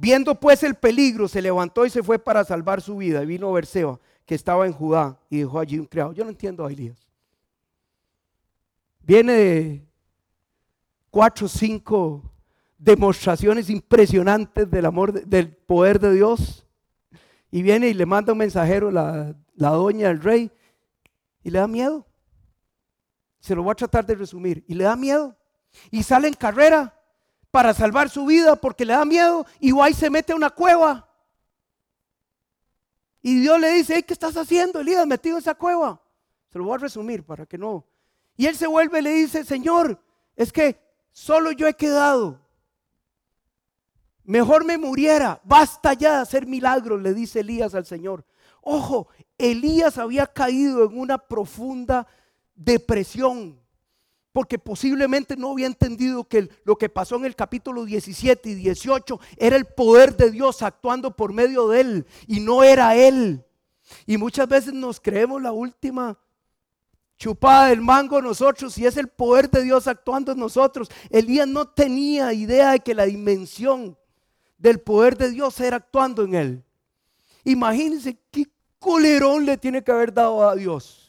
[0.01, 3.21] Viendo pues el peligro, se levantó y se fue para salvar su vida.
[3.21, 6.13] Y vino Berseba, que estaba en Judá, y dejó allí un criado.
[6.13, 7.11] Yo no entiendo a Elías.
[9.01, 9.89] Viene de
[11.11, 12.23] cuatro o cinco
[12.79, 16.65] demostraciones impresionantes del amor, del poder de Dios.
[17.51, 20.53] Y viene y le manda un mensajero, la, la doña del rey,
[21.43, 22.07] y le da miedo.
[23.41, 24.65] Se lo voy a tratar de resumir.
[24.69, 25.37] Y le da miedo.
[25.91, 26.98] Y sale en carrera
[27.59, 31.09] para salvar su vida porque le da miedo y Guay se mete a una cueva.
[33.21, 36.01] Y Dios le dice, ¿qué estás haciendo, Elías, metido en esa cueva?
[36.53, 37.85] Se lo voy a resumir para que no.
[38.37, 40.01] Y él se vuelve y le dice, Señor,
[40.37, 42.40] es que solo yo he quedado.
[44.23, 45.40] Mejor me muriera.
[45.42, 48.25] Basta ya de hacer milagros, le dice Elías al Señor.
[48.62, 52.07] Ojo, Elías había caído en una profunda
[52.55, 53.61] depresión
[54.33, 59.21] porque posiblemente no había entendido que lo que pasó en el capítulo 17 y 18
[59.37, 63.45] era el poder de Dios actuando por medio de él y no era él.
[64.07, 66.19] Y muchas veces nos creemos la última
[67.17, 70.88] chupada del mango nosotros y es el poder de Dios actuando en nosotros.
[71.11, 73.99] Elías no tenía idea de que la dimensión
[74.59, 76.64] del poder de Dios era actuando en él.
[77.45, 78.47] Imagínense qué
[78.79, 81.08] colerón le tiene que haber dado a Dios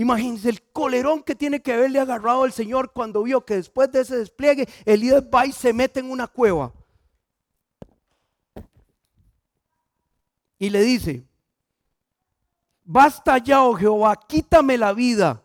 [0.00, 4.00] Imagínense el colerón que tiene que haberle agarrado el Señor cuando vio que después de
[4.00, 6.72] ese despliegue Elías va y se mete en una cueva.
[10.58, 11.22] Y le dice,
[12.82, 15.42] basta ya, oh Jehová, quítame la vida,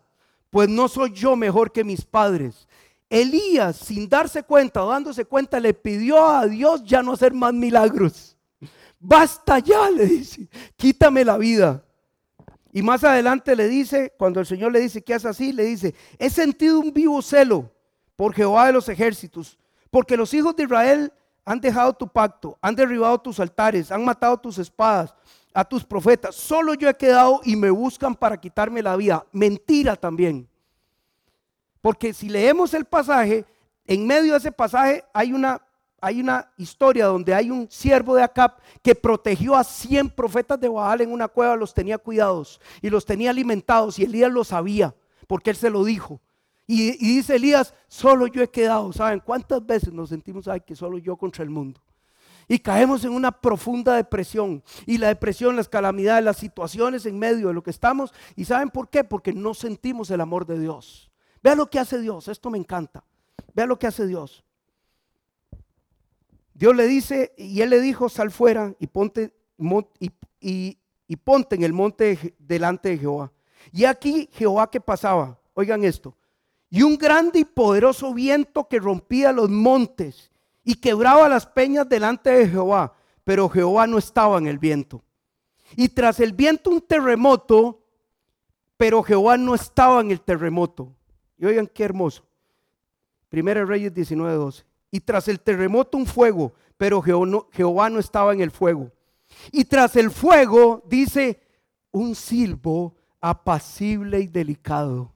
[0.48, 2.66] pues no soy yo mejor que mis padres.
[3.10, 7.52] Elías, sin darse cuenta o dándose cuenta, le pidió a Dios ya no hacer más
[7.52, 8.38] milagros.
[8.98, 10.48] Basta ya, le dice,
[10.78, 11.85] quítame la vida.
[12.76, 15.94] Y más adelante le dice, cuando el Señor le dice que hace así, le dice,
[16.18, 17.72] he sentido un vivo celo
[18.16, 19.58] por Jehová de los ejércitos,
[19.90, 21.10] porque los hijos de Israel
[21.46, 25.14] han dejado tu pacto, han derribado tus altares, han matado tus espadas,
[25.54, 26.34] a tus profetas.
[26.34, 29.24] Solo yo he quedado y me buscan para quitarme la vida.
[29.32, 30.46] Mentira también.
[31.80, 33.46] Porque si leemos el pasaje,
[33.86, 35.62] en medio de ese pasaje hay una,
[36.06, 40.68] hay una historia donde hay un siervo de Acab que protegió a 100 profetas de
[40.68, 44.94] Baal en una cueva, los tenía cuidados y los tenía alimentados y Elías lo sabía
[45.26, 46.20] porque él se lo dijo.
[46.64, 48.92] Y, y dice Elías, solo yo he quedado.
[48.92, 51.80] ¿Saben cuántas veces nos sentimos, ay, que solo yo contra el mundo?
[52.48, 54.62] y caemos en una profunda depresión.
[54.86, 58.14] Y la depresión, las calamidades, las situaciones en medio de lo que estamos.
[58.36, 59.02] ¿Y saben por qué?
[59.02, 61.10] Porque no sentimos el amor de Dios.
[61.42, 63.02] Vea lo que hace Dios, esto me encanta.
[63.52, 64.45] Vea lo que hace Dios.
[66.58, 69.30] Dios le dice, y él le dijo, sal fuera y ponte,
[70.40, 70.78] y,
[71.22, 73.30] ponte en el monte delante de Jehová.
[73.72, 76.16] Y aquí Jehová que pasaba, oigan esto,
[76.70, 80.30] y un grande y poderoso viento que rompía los montes
[80.64, 85.04] y quebraba las peñas delante de Jehová, pero Jehová no estaba en el viento.
[85.76, 87.84] Y tras el viento un terremoto,
[88.78, 90.94] pero Jehová no estaba en el terremoto.
[91.36, 92.24] Y oigan qué hermoso.
[93.28, 94.64] Primera Reyes 19:12.
[94.90, 98.90] Y tras el terremoto un fuego, pero Jehová no estaba en el fuego.
[99.52, 101.40] Y tras el fuego dice
[101.90, 105.12] un silbo apacible y delicado.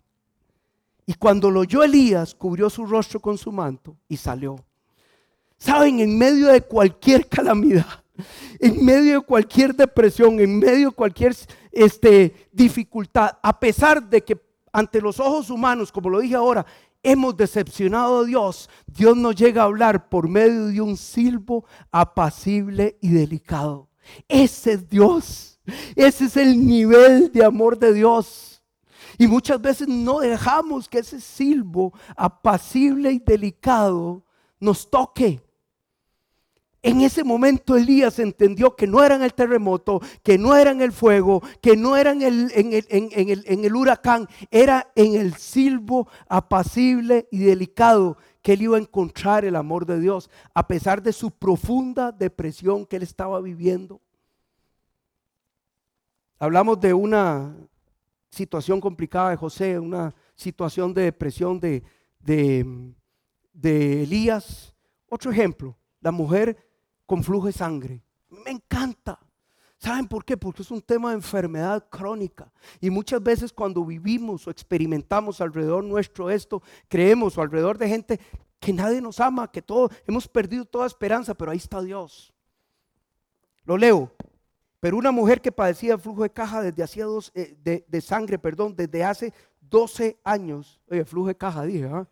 [1.06, 4.56] Y cuando lo oyó Elías, cubrió su rostro con su manto y salió.
[5.58, 8.04] Saben, en medio de cualquier calamidad,
[8.60, 11.36] en medio de cualquier depresión, en medio de cualquier
[11.72, 14.40] este, dificultad, a pesar de que
[14.72, 16.64] ante los ojos humanos, como lo dije ahora,
[17.02, 22.98] hemos decepcionado a Dios, Dios nos llega a hablar por medio de un silbo apacible
[23.00, 23.88] y delicado.
[24.28, 25.60] Ese es Dios.
[25.94, 28.62] Ese es el nivel de amor de Dios.
[29.18, 34.24] Y muchas veces no dejamos que ese silbo apacible y delicado
[34.58, 35.40] nos toque.
[36.82, 40.80] En ese momento Elías entendió que no era en el terremoto, que no era en
[40.80, 47.28] el fuego, que no era en el, en el, huracán, era en el silbo apacible
[47.30, 51.30] y delicado que él iba a encontrar el amor de Dios, a pesar de su
[51.30, 54.00] profunda depresión que él estaba viviendo.
[56.38, 57.54] Hablamos de una
[58.30, 61.82] situación complicada de José, una situación de depresión de,
[62.18, 62.94] de,
[63.52, 64.74] de Elías.
[65.10, 66.69] Otro ejemplo, la mujer
[67.10, 68.00] con flujo de sangre.
[68.28, 69.18] Me encanta.
[69.78, 70.36] ¿Saben por qué?
[70.36, 72.52] Porque es un tema de enfermedad crónica.
[72.80, 78.20] Y muchas veces cuando vivimos o experimentamos alrededor nuestro esto, creemos o alrededor de gente
[78.60, 82.32] que nadie nos ama, que todo, hemos perdido toda esperanza, pero ahí está Dios.
[83.64, 84.12] Lo leo.
[84.78, 87.56] Pero una mujer que padecía flujo de caja desde hacía dos, eh,
[87.88, 90.80] de, sangre, perdón, desde hace 12 años.
[90.88, 92.06] Oye, flujo de caja, dije, ¿ah?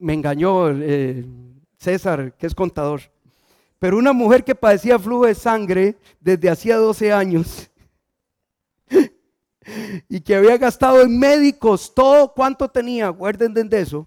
[0.00, 1.24] Me engañó eh,
[1.80, 3.00] César, que es contador.
[3.78, 7.70] Pero una mujer que padecía flujo de sangre desde hacía 12 años
[10.08, 14.06] y que había gastado en médicos todo cuanto tenía, guarden de eso,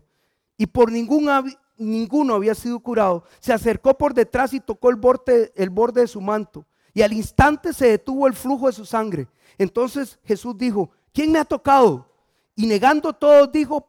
[0.55, 1.27] y por ningún,
[1.75, 6.07] ninguno había sido curado, se acercó por detrás y tocó el borde, el borde de
[6.07, 6.65] su manto.
[6.93, 9.27] Y al instante se detuvo el flujo de su sangre.
[9.57, 12.07] Entonces Jesús dijo, ¿quién me ha tocado?
[12.55, 13.87] Y negando todo, dijo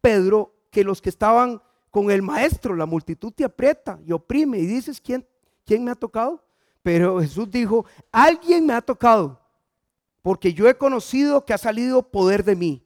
[0.00, 1.60] Pedro que los que estaban
[1.90, 5.26] con el maestro, la multitud te aprieta y oprime y dices, ¿quién,
[5.64, 6.44] quién me ha tocado?
[6.82, 9.40] Pero Jesús dijo, alguien me ha tocado,
[10.22, 12.82] porque yo he conocido que ha salido poder de mí.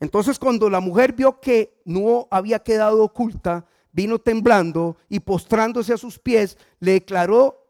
[0.00, 5.98] Entonces cuando la mujer vio que no había quedado oculta, vino temblando y postrándose a
[5.98, 7.66] sus pies, le declaró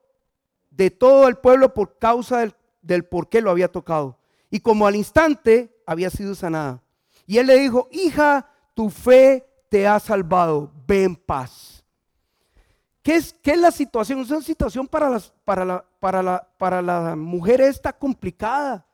[0.71, 4.19] de todo el pueblo por causa del, del por qué lo había tocado.
[4.51, 6.83] Y como al instante había sido sanada.
[7.27, 11.85] Y él le dijo, hija, tu fe te ha salvado, ve en paz.
[13.03, 14.21] ¿Qué es, qué es la situación?
[14.21, 18.85] Es una situación para, las, para, la, para, la, para la mujer esta complicada.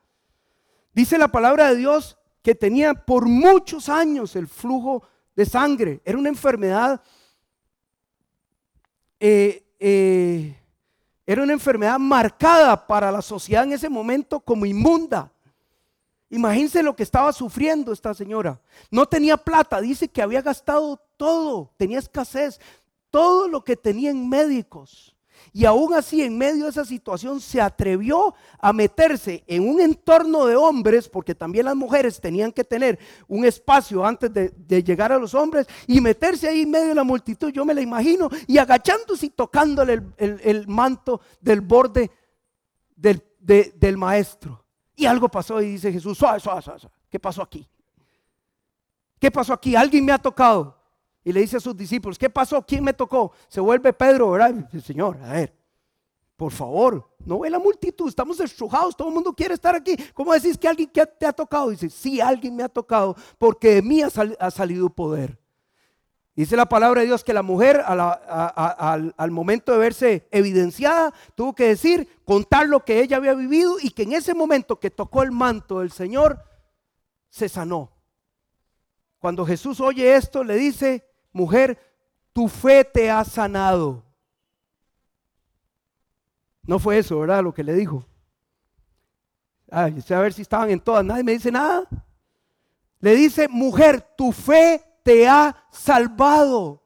[0.93, 5.03] Dice la palabra de Dios que tenía por muchos años el flujo
[5.35, 6.03] de sangre.
[6.05, 7.01] Era una enfermedad,
[9.19, 10.59] eh, eh,
[11.25, 15.32] era una enfermedad marcada para la sociedad en ese momento como inmunda.
[16.33, 18.59] Imagínense lo que estaba sufriendo esta señora.
[18.91, 22.59] No tenía plata, dice que había gastado todo, tenía escasez,
[23.11, 25.15] todo lo que tenía en médicos.
[25.53, 30.47] Y aún así, en medio de esa situación, se atrevió a meterse en un entorno
[30.47, 35.19] de hombres, porque también las mujeres tenían que tener un espacio antes de, llegar a
[35.19, 38.57] los hombres, y meterse ahí en medio de la multitud, yo me la imagino, y
[38.57, 42.11] agachándose y tocándole el, manto del borde
[42.97, 44.62] del, del, maestro.
[44.95, 47.69] Y algo pasó y dice Jesús, suave, suave, suave, ¿qué pasó aquí?
[49.19, 49.77] ¿Qué pasó aquí?
[49.77, 50.77] Alguien me ha tocado.
[51.25, 52.61] Y le dice a sus discípulos, ¿qué pasó?
[52.67, 53.33] ¿Quién me tocó?
[53.49, 54.69] Se vuelve Pedro, ¿verdad?
[54.83, 55.57] Señor, a ver,
[56.37, 59.95] por favor, no ve la multitud, estamos estrujados, todo el mundo quiere estar aquí.
[60.13, 61.71] ¿Cómo decís que alguien te ha tocado?
[61.71, 65.39] Dice, sí, alguien me ha tocado porque de mí ha, salido poder.
[66.35, 68.01] Dice la palabra de Dios que la mujer al,
[69.17, 73.91] al, momento de verse evidenciada tuvo que decir, contar lo que ella había vivido y
[73.91, 76.43] que en ese momento que tocó el manto del Señor,
[77.29, 77.93] se sanó.
[79.19, 81.79] Cuando Jesús oye esto, le dice, mujer,
[82.33, 84.03] tu fe te ha sanado.
[86.63, 87.43] No fue eso, ¿verdad?
[87.43, 88.07] Lo que le dijo.
[89.71, 91.05] Ay, a ver si estaban en todas.
[91.05, 91.87] Nadie me dice nada.
[93.01, 96.83] Le dice, mujer, tu fe te ha salvado.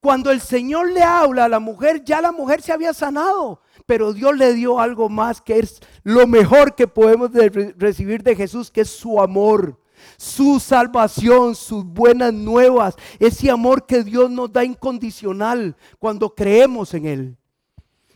[0.00, 3.60] Cuando el Señor le habla a la mujer, ya la mujer se había sanado.
[3.86, 7.30] Pero Dios le dio algo más que es lo mejor que podemos
[7.76, 9.78] recibir de Jesús, que es su amor
[10.18, 17.06] su salvación, sus buenas nuevas, ese amor que Dios nos da incondicional cuando creemos en
[17.06, 17.36] Él.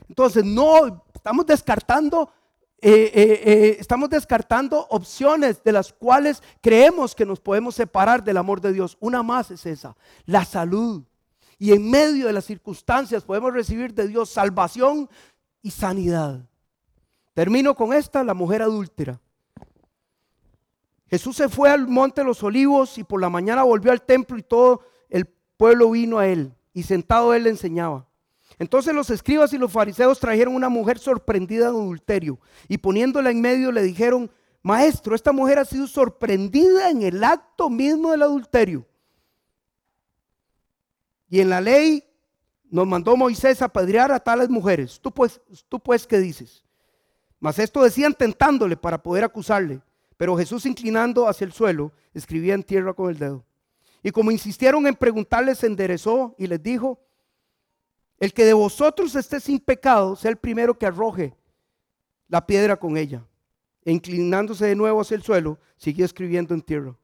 [0.09, 2.31] Entonces, no estamos descartando.
[2.83, 8.39] Eh, eh, eh, estamos descartando opciones de las cuales creemos que nos podemos separar del
[8.39, 8.97] amor de Dios.
[9.01, 11.03] Una más es esa, la salud.
[11.59, 15.11] Y en medio de las circunstancias podemos recibir de Dios salvación
[15.61, 16.41] y sanidad.
[17.35, 19.20] Termino con esta, la mujer adúltera.
[21.09, 24.39] Jesús se fue al monte de los olivos y por la mañana volvió al templo
[24.39, 28.07] y todo el pueblo vino a él y sentado él le enseñaba.
[28.61, 32.39] Entonces los escribas y los fariseos trajeron una mujer sorprendida en adulterio
[32.69, 34.31] y poniéndola en medio le dijeron,
[34.63, 38.87] maestro, esta mujer ha sido sorprendida en el acto mismo del adulterio.
[41.31, 42.05] Y en la ley
[42.71, 45.01] nos mandó Moisés a apedrear a tales mujeres.
[45.01, 45.41] Tú pues,
[45.71, 46.63] tú pues, ¿qué dices?
[47.39, 49.81] Mas esto decían tentándole para poder acusarle.
[50.19, 53.43] Pero Jesús inclinando hacia el suelo, escribía en tierra con el dedo.
[54.03, 57.01] Y como insistieron en preguntarle, se enderezó y les dijo,
[58.21, 61.35] el que de vosotros esté sin pecado, sea el primero que arroje
[62.29, 63.25] la piedra con ella.
[63.85, 66.95] E inclinándose de nuevo hacia el suelo, siguió escribiendo en tierra.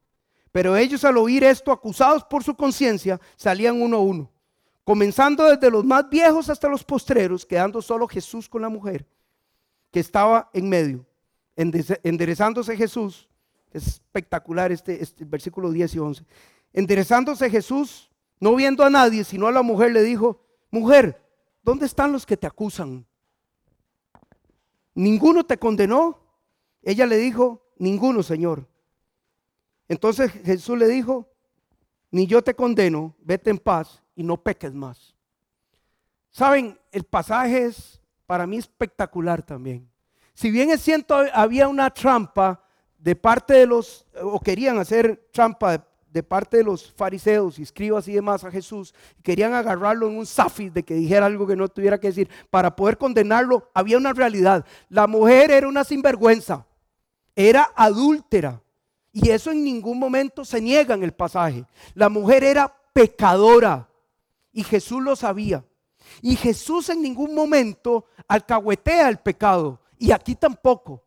[0.53, 4.31] Pero ellos al oír esto, acusados por su conciencia, salían uno a uno,
[4.85, 9.05] comenzando desde los más viejos hasta los postreros, quedando solo Jesús con la mujer
[9.91, 11.05] que estaba en medio
[11.57, 13.27] enderezándose Jesús,
[13.73, 16.25] es espectacular este, este versículo 10 y 11,
[16.71, 18.09] enderezándose Jesús,
[18.39, 20.39] no viendo a nadie, sino a la mujer, le dijo,
[20.71, 21.21] mujer,
[21.63, 23.05] ¿dónde están los que te acusan?
[24.93, 26.19] ¿Ninguno te condenó?
[26.81, 28.67] Ella le dijo, ninguno, Señor.
[29.87, 31.29] Entonces Jesús le dijo,
[32.11, 35.15] ni yo te condeno, vete en paz y no peques más.
[36.29, 39.89] Saben, el pasaje es para mí espectacular también.
[40.33, 42.63] Si bien es cierto, había una trampa
[42.97, 45.83] de parte de los, o querían hacer trampa de,
[46.23, 48.93] parte de los fariseos y escribas y demás a Jesús,
[49.23, 52.75] querían agarrarlo en un zafis de que dijera algo que no tuviera que decir, para
[52.75, 54.65] poder condenarlo, había una realidad.
[54.89, 56.65] La mujer era una sinvergüenza,
[57.35, 58.61] era adúltera.
[59.11, 61.65] Y eso en ningún momento se niega en el pasaje.
[61.95, 63.89] La mujer era pecadora
[64.51, 65.63] y Jesús lo sabía.
[66.21, 69.79] Y Jesús en ningún momento alcahuetea el pecado.
[69.97, 71.03] Y aquí tampoco.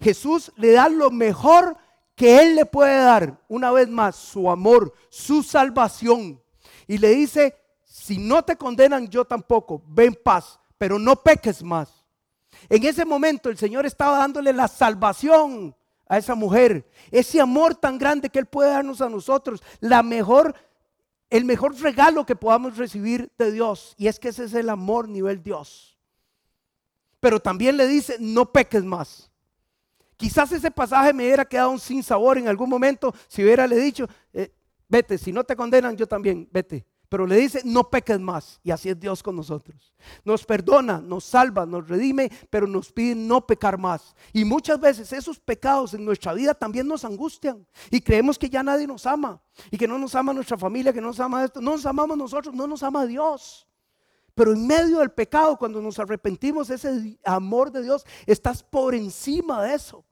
[0.00, 1.76] Jesús le da lo mejor
[2.22, 6.40] que Él le puede dar, una vez más, su amor, su salvación.
[6.86, 12.04] Y le dice, si no te condenan, yo tampoco, ven paz, pero no peques más.
[12.68, 15.74] En ese momento el Señor estaba dándole la salvación
[16.06, 20.54] a esa mujer, ese amor tan grande que Él puede darnos a nosotros, la mejor,
[21.28, 23.96] el mejor regalo que podamos recibir de Dios.
[23.98, 25.92] Y es que ese es el amor nivel Dios
[27.22, 29.30] pero también le dice, no peques más.
[30.22, 34.06] Quizás ese pasaje me hubiera quedado sin sabor en algún momento si hubiera le dicho,
[34.32, 34.54] eh,
[34.88, 36.86] vete, si no te condenan, yo también, vete.
[37.08, 38.60] Pero le dice, no peques más.
[38.62, 39.92] Y así es Dios con nosotros.
[40.24, 44.14] Nos perdona, nos salva, nos redime, pero nos pide no pecar más.
[44.32, 47.66] Y muchas veces esos pecados en nuestra vida también nos angustian.
[47.90, 49.42] Y creemos que ya nadie nos ama.
[49.72, 51.60] Y que no nos ama nuestra familia, que no nos ama esto.
[51.60, 53.66] No nos amamos nosotros, no nos ama Dios.
[54.36, 59.64] Pero en medio del pecado, cuando nos arrepentimos, ese amor de Dios, estás por encima
[59.64, 60.04] de eso.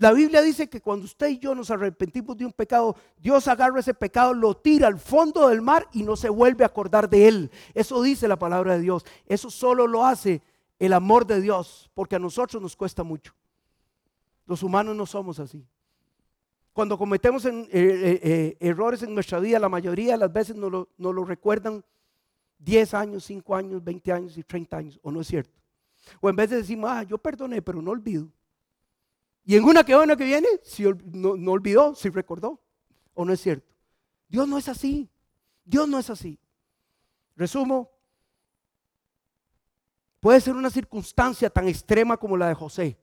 [0.00, 3.80] La Biblia dice que cuando usted y yo nos arrepentimos de un pecado, Dios agarra
[3.80, 7.28] ese pecado, lo tira al fondo del mar y no se vuelve a acordar de
[7.28, 7.50] él.
[7.74, 9.04] Eso dice la palabra de Dios.
[9.26, 10.40] Eso solo lo hace
[10.78, 13.34] el amor de Dios, porque a nosotros nos cuesta mucho.
[14.46, 15.62] Los humanos no somos así.
[16.72, 20.72] Cuando cometemos eh, eh, eh, errores en nuestra vida, la mayoría de las veces nos
[20.72, 21.84] lo, nos lo recuerdan
[22.58, 25.60] 10 años, 5 años, 20 años y 30 años, ¿o no es cierto?
[26.22, 28.30] O en vez de decir, ah, yo perdoné, pero no olvido.
[29.50, 32.60] Y en una que que viene, si no, no olvidó, si recordó.
[33.14, 33.74] ¿O no es cierto?
[34.28, 35.10] Dios no es así.
[35.64, 36.38] Dios no es así.
[37.34, 37.90] Resumo.
[40.20, 42.96] Puede ser una circunstancia tan extrema como la de José.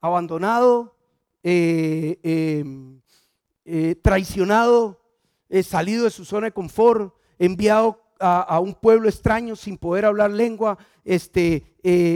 [0.00, 0.96] Abandonado,
[1.42, 3.00] eh, em,
[3.64, 5.00] eh, traicionado,
[5.48, 10.04] eh, salido de su zona de confort, enviado a, a, un pueblo extraño sin poder
[10.04, 11.74] hablar lengua, este,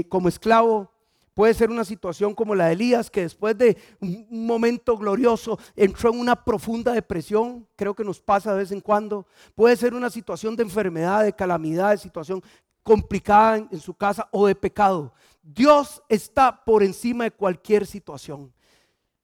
[0.09, 0.93] como esclavo,
[1.35, 6.12] Puede ser una situación como la de Elías, que después de un momento glorioso entró
[6.12, 9.26] en una profunda depresión, creo que nos pasa de vez en cuando.
[9.57, 12.41] Puede ser una situación de enfermedad, de calamidad, de situación
[12.85, 15.12] complicada en, su casa o de pecado.
[15.43, 18.53] Dios está por encima de cualquier situación.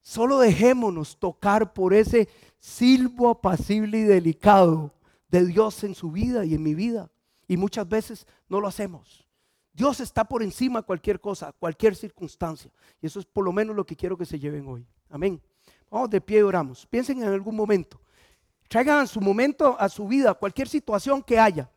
[0.01, 4.93] Solo dejémonos tocar por ese silbo apacible y delicado
[5.29, 7.09] de Dios en su vida y en mi vida.
[7.47, 9.30] Y muchas veces no lo hacemos.
[9.73, 12.71] Dios está por encima de cualquier cosa, cualquier circunstancia.
[13.01, 14.87] Y eso es por lo menos lo que quiero que se lleven hoy.
[15.09, 15.41] Amén.
[15.91, 16.87] Vamos de pie y oramos.
[16.87, 18.01] Piensen en algún momento.
[18.69, 21.69] Traigan su momento a su vida, cualquier situación que haya,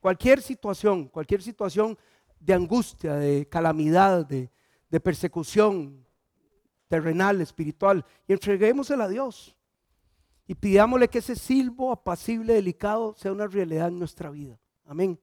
[0.00, 1.98] cualquier situación, cualquier situación
[2.40, 4.50] de angustia, de calamidad, de,
[4.88, 6.06] de persecución
[6.88, 9.54] terrenal, espiritual, y entreguémosela a Dios.
[10.46, 14.58] Y pidámosle que ese silbo apacible, delicado, sea una realidad en nuestra vida.
[14.86, 15.20] Amén.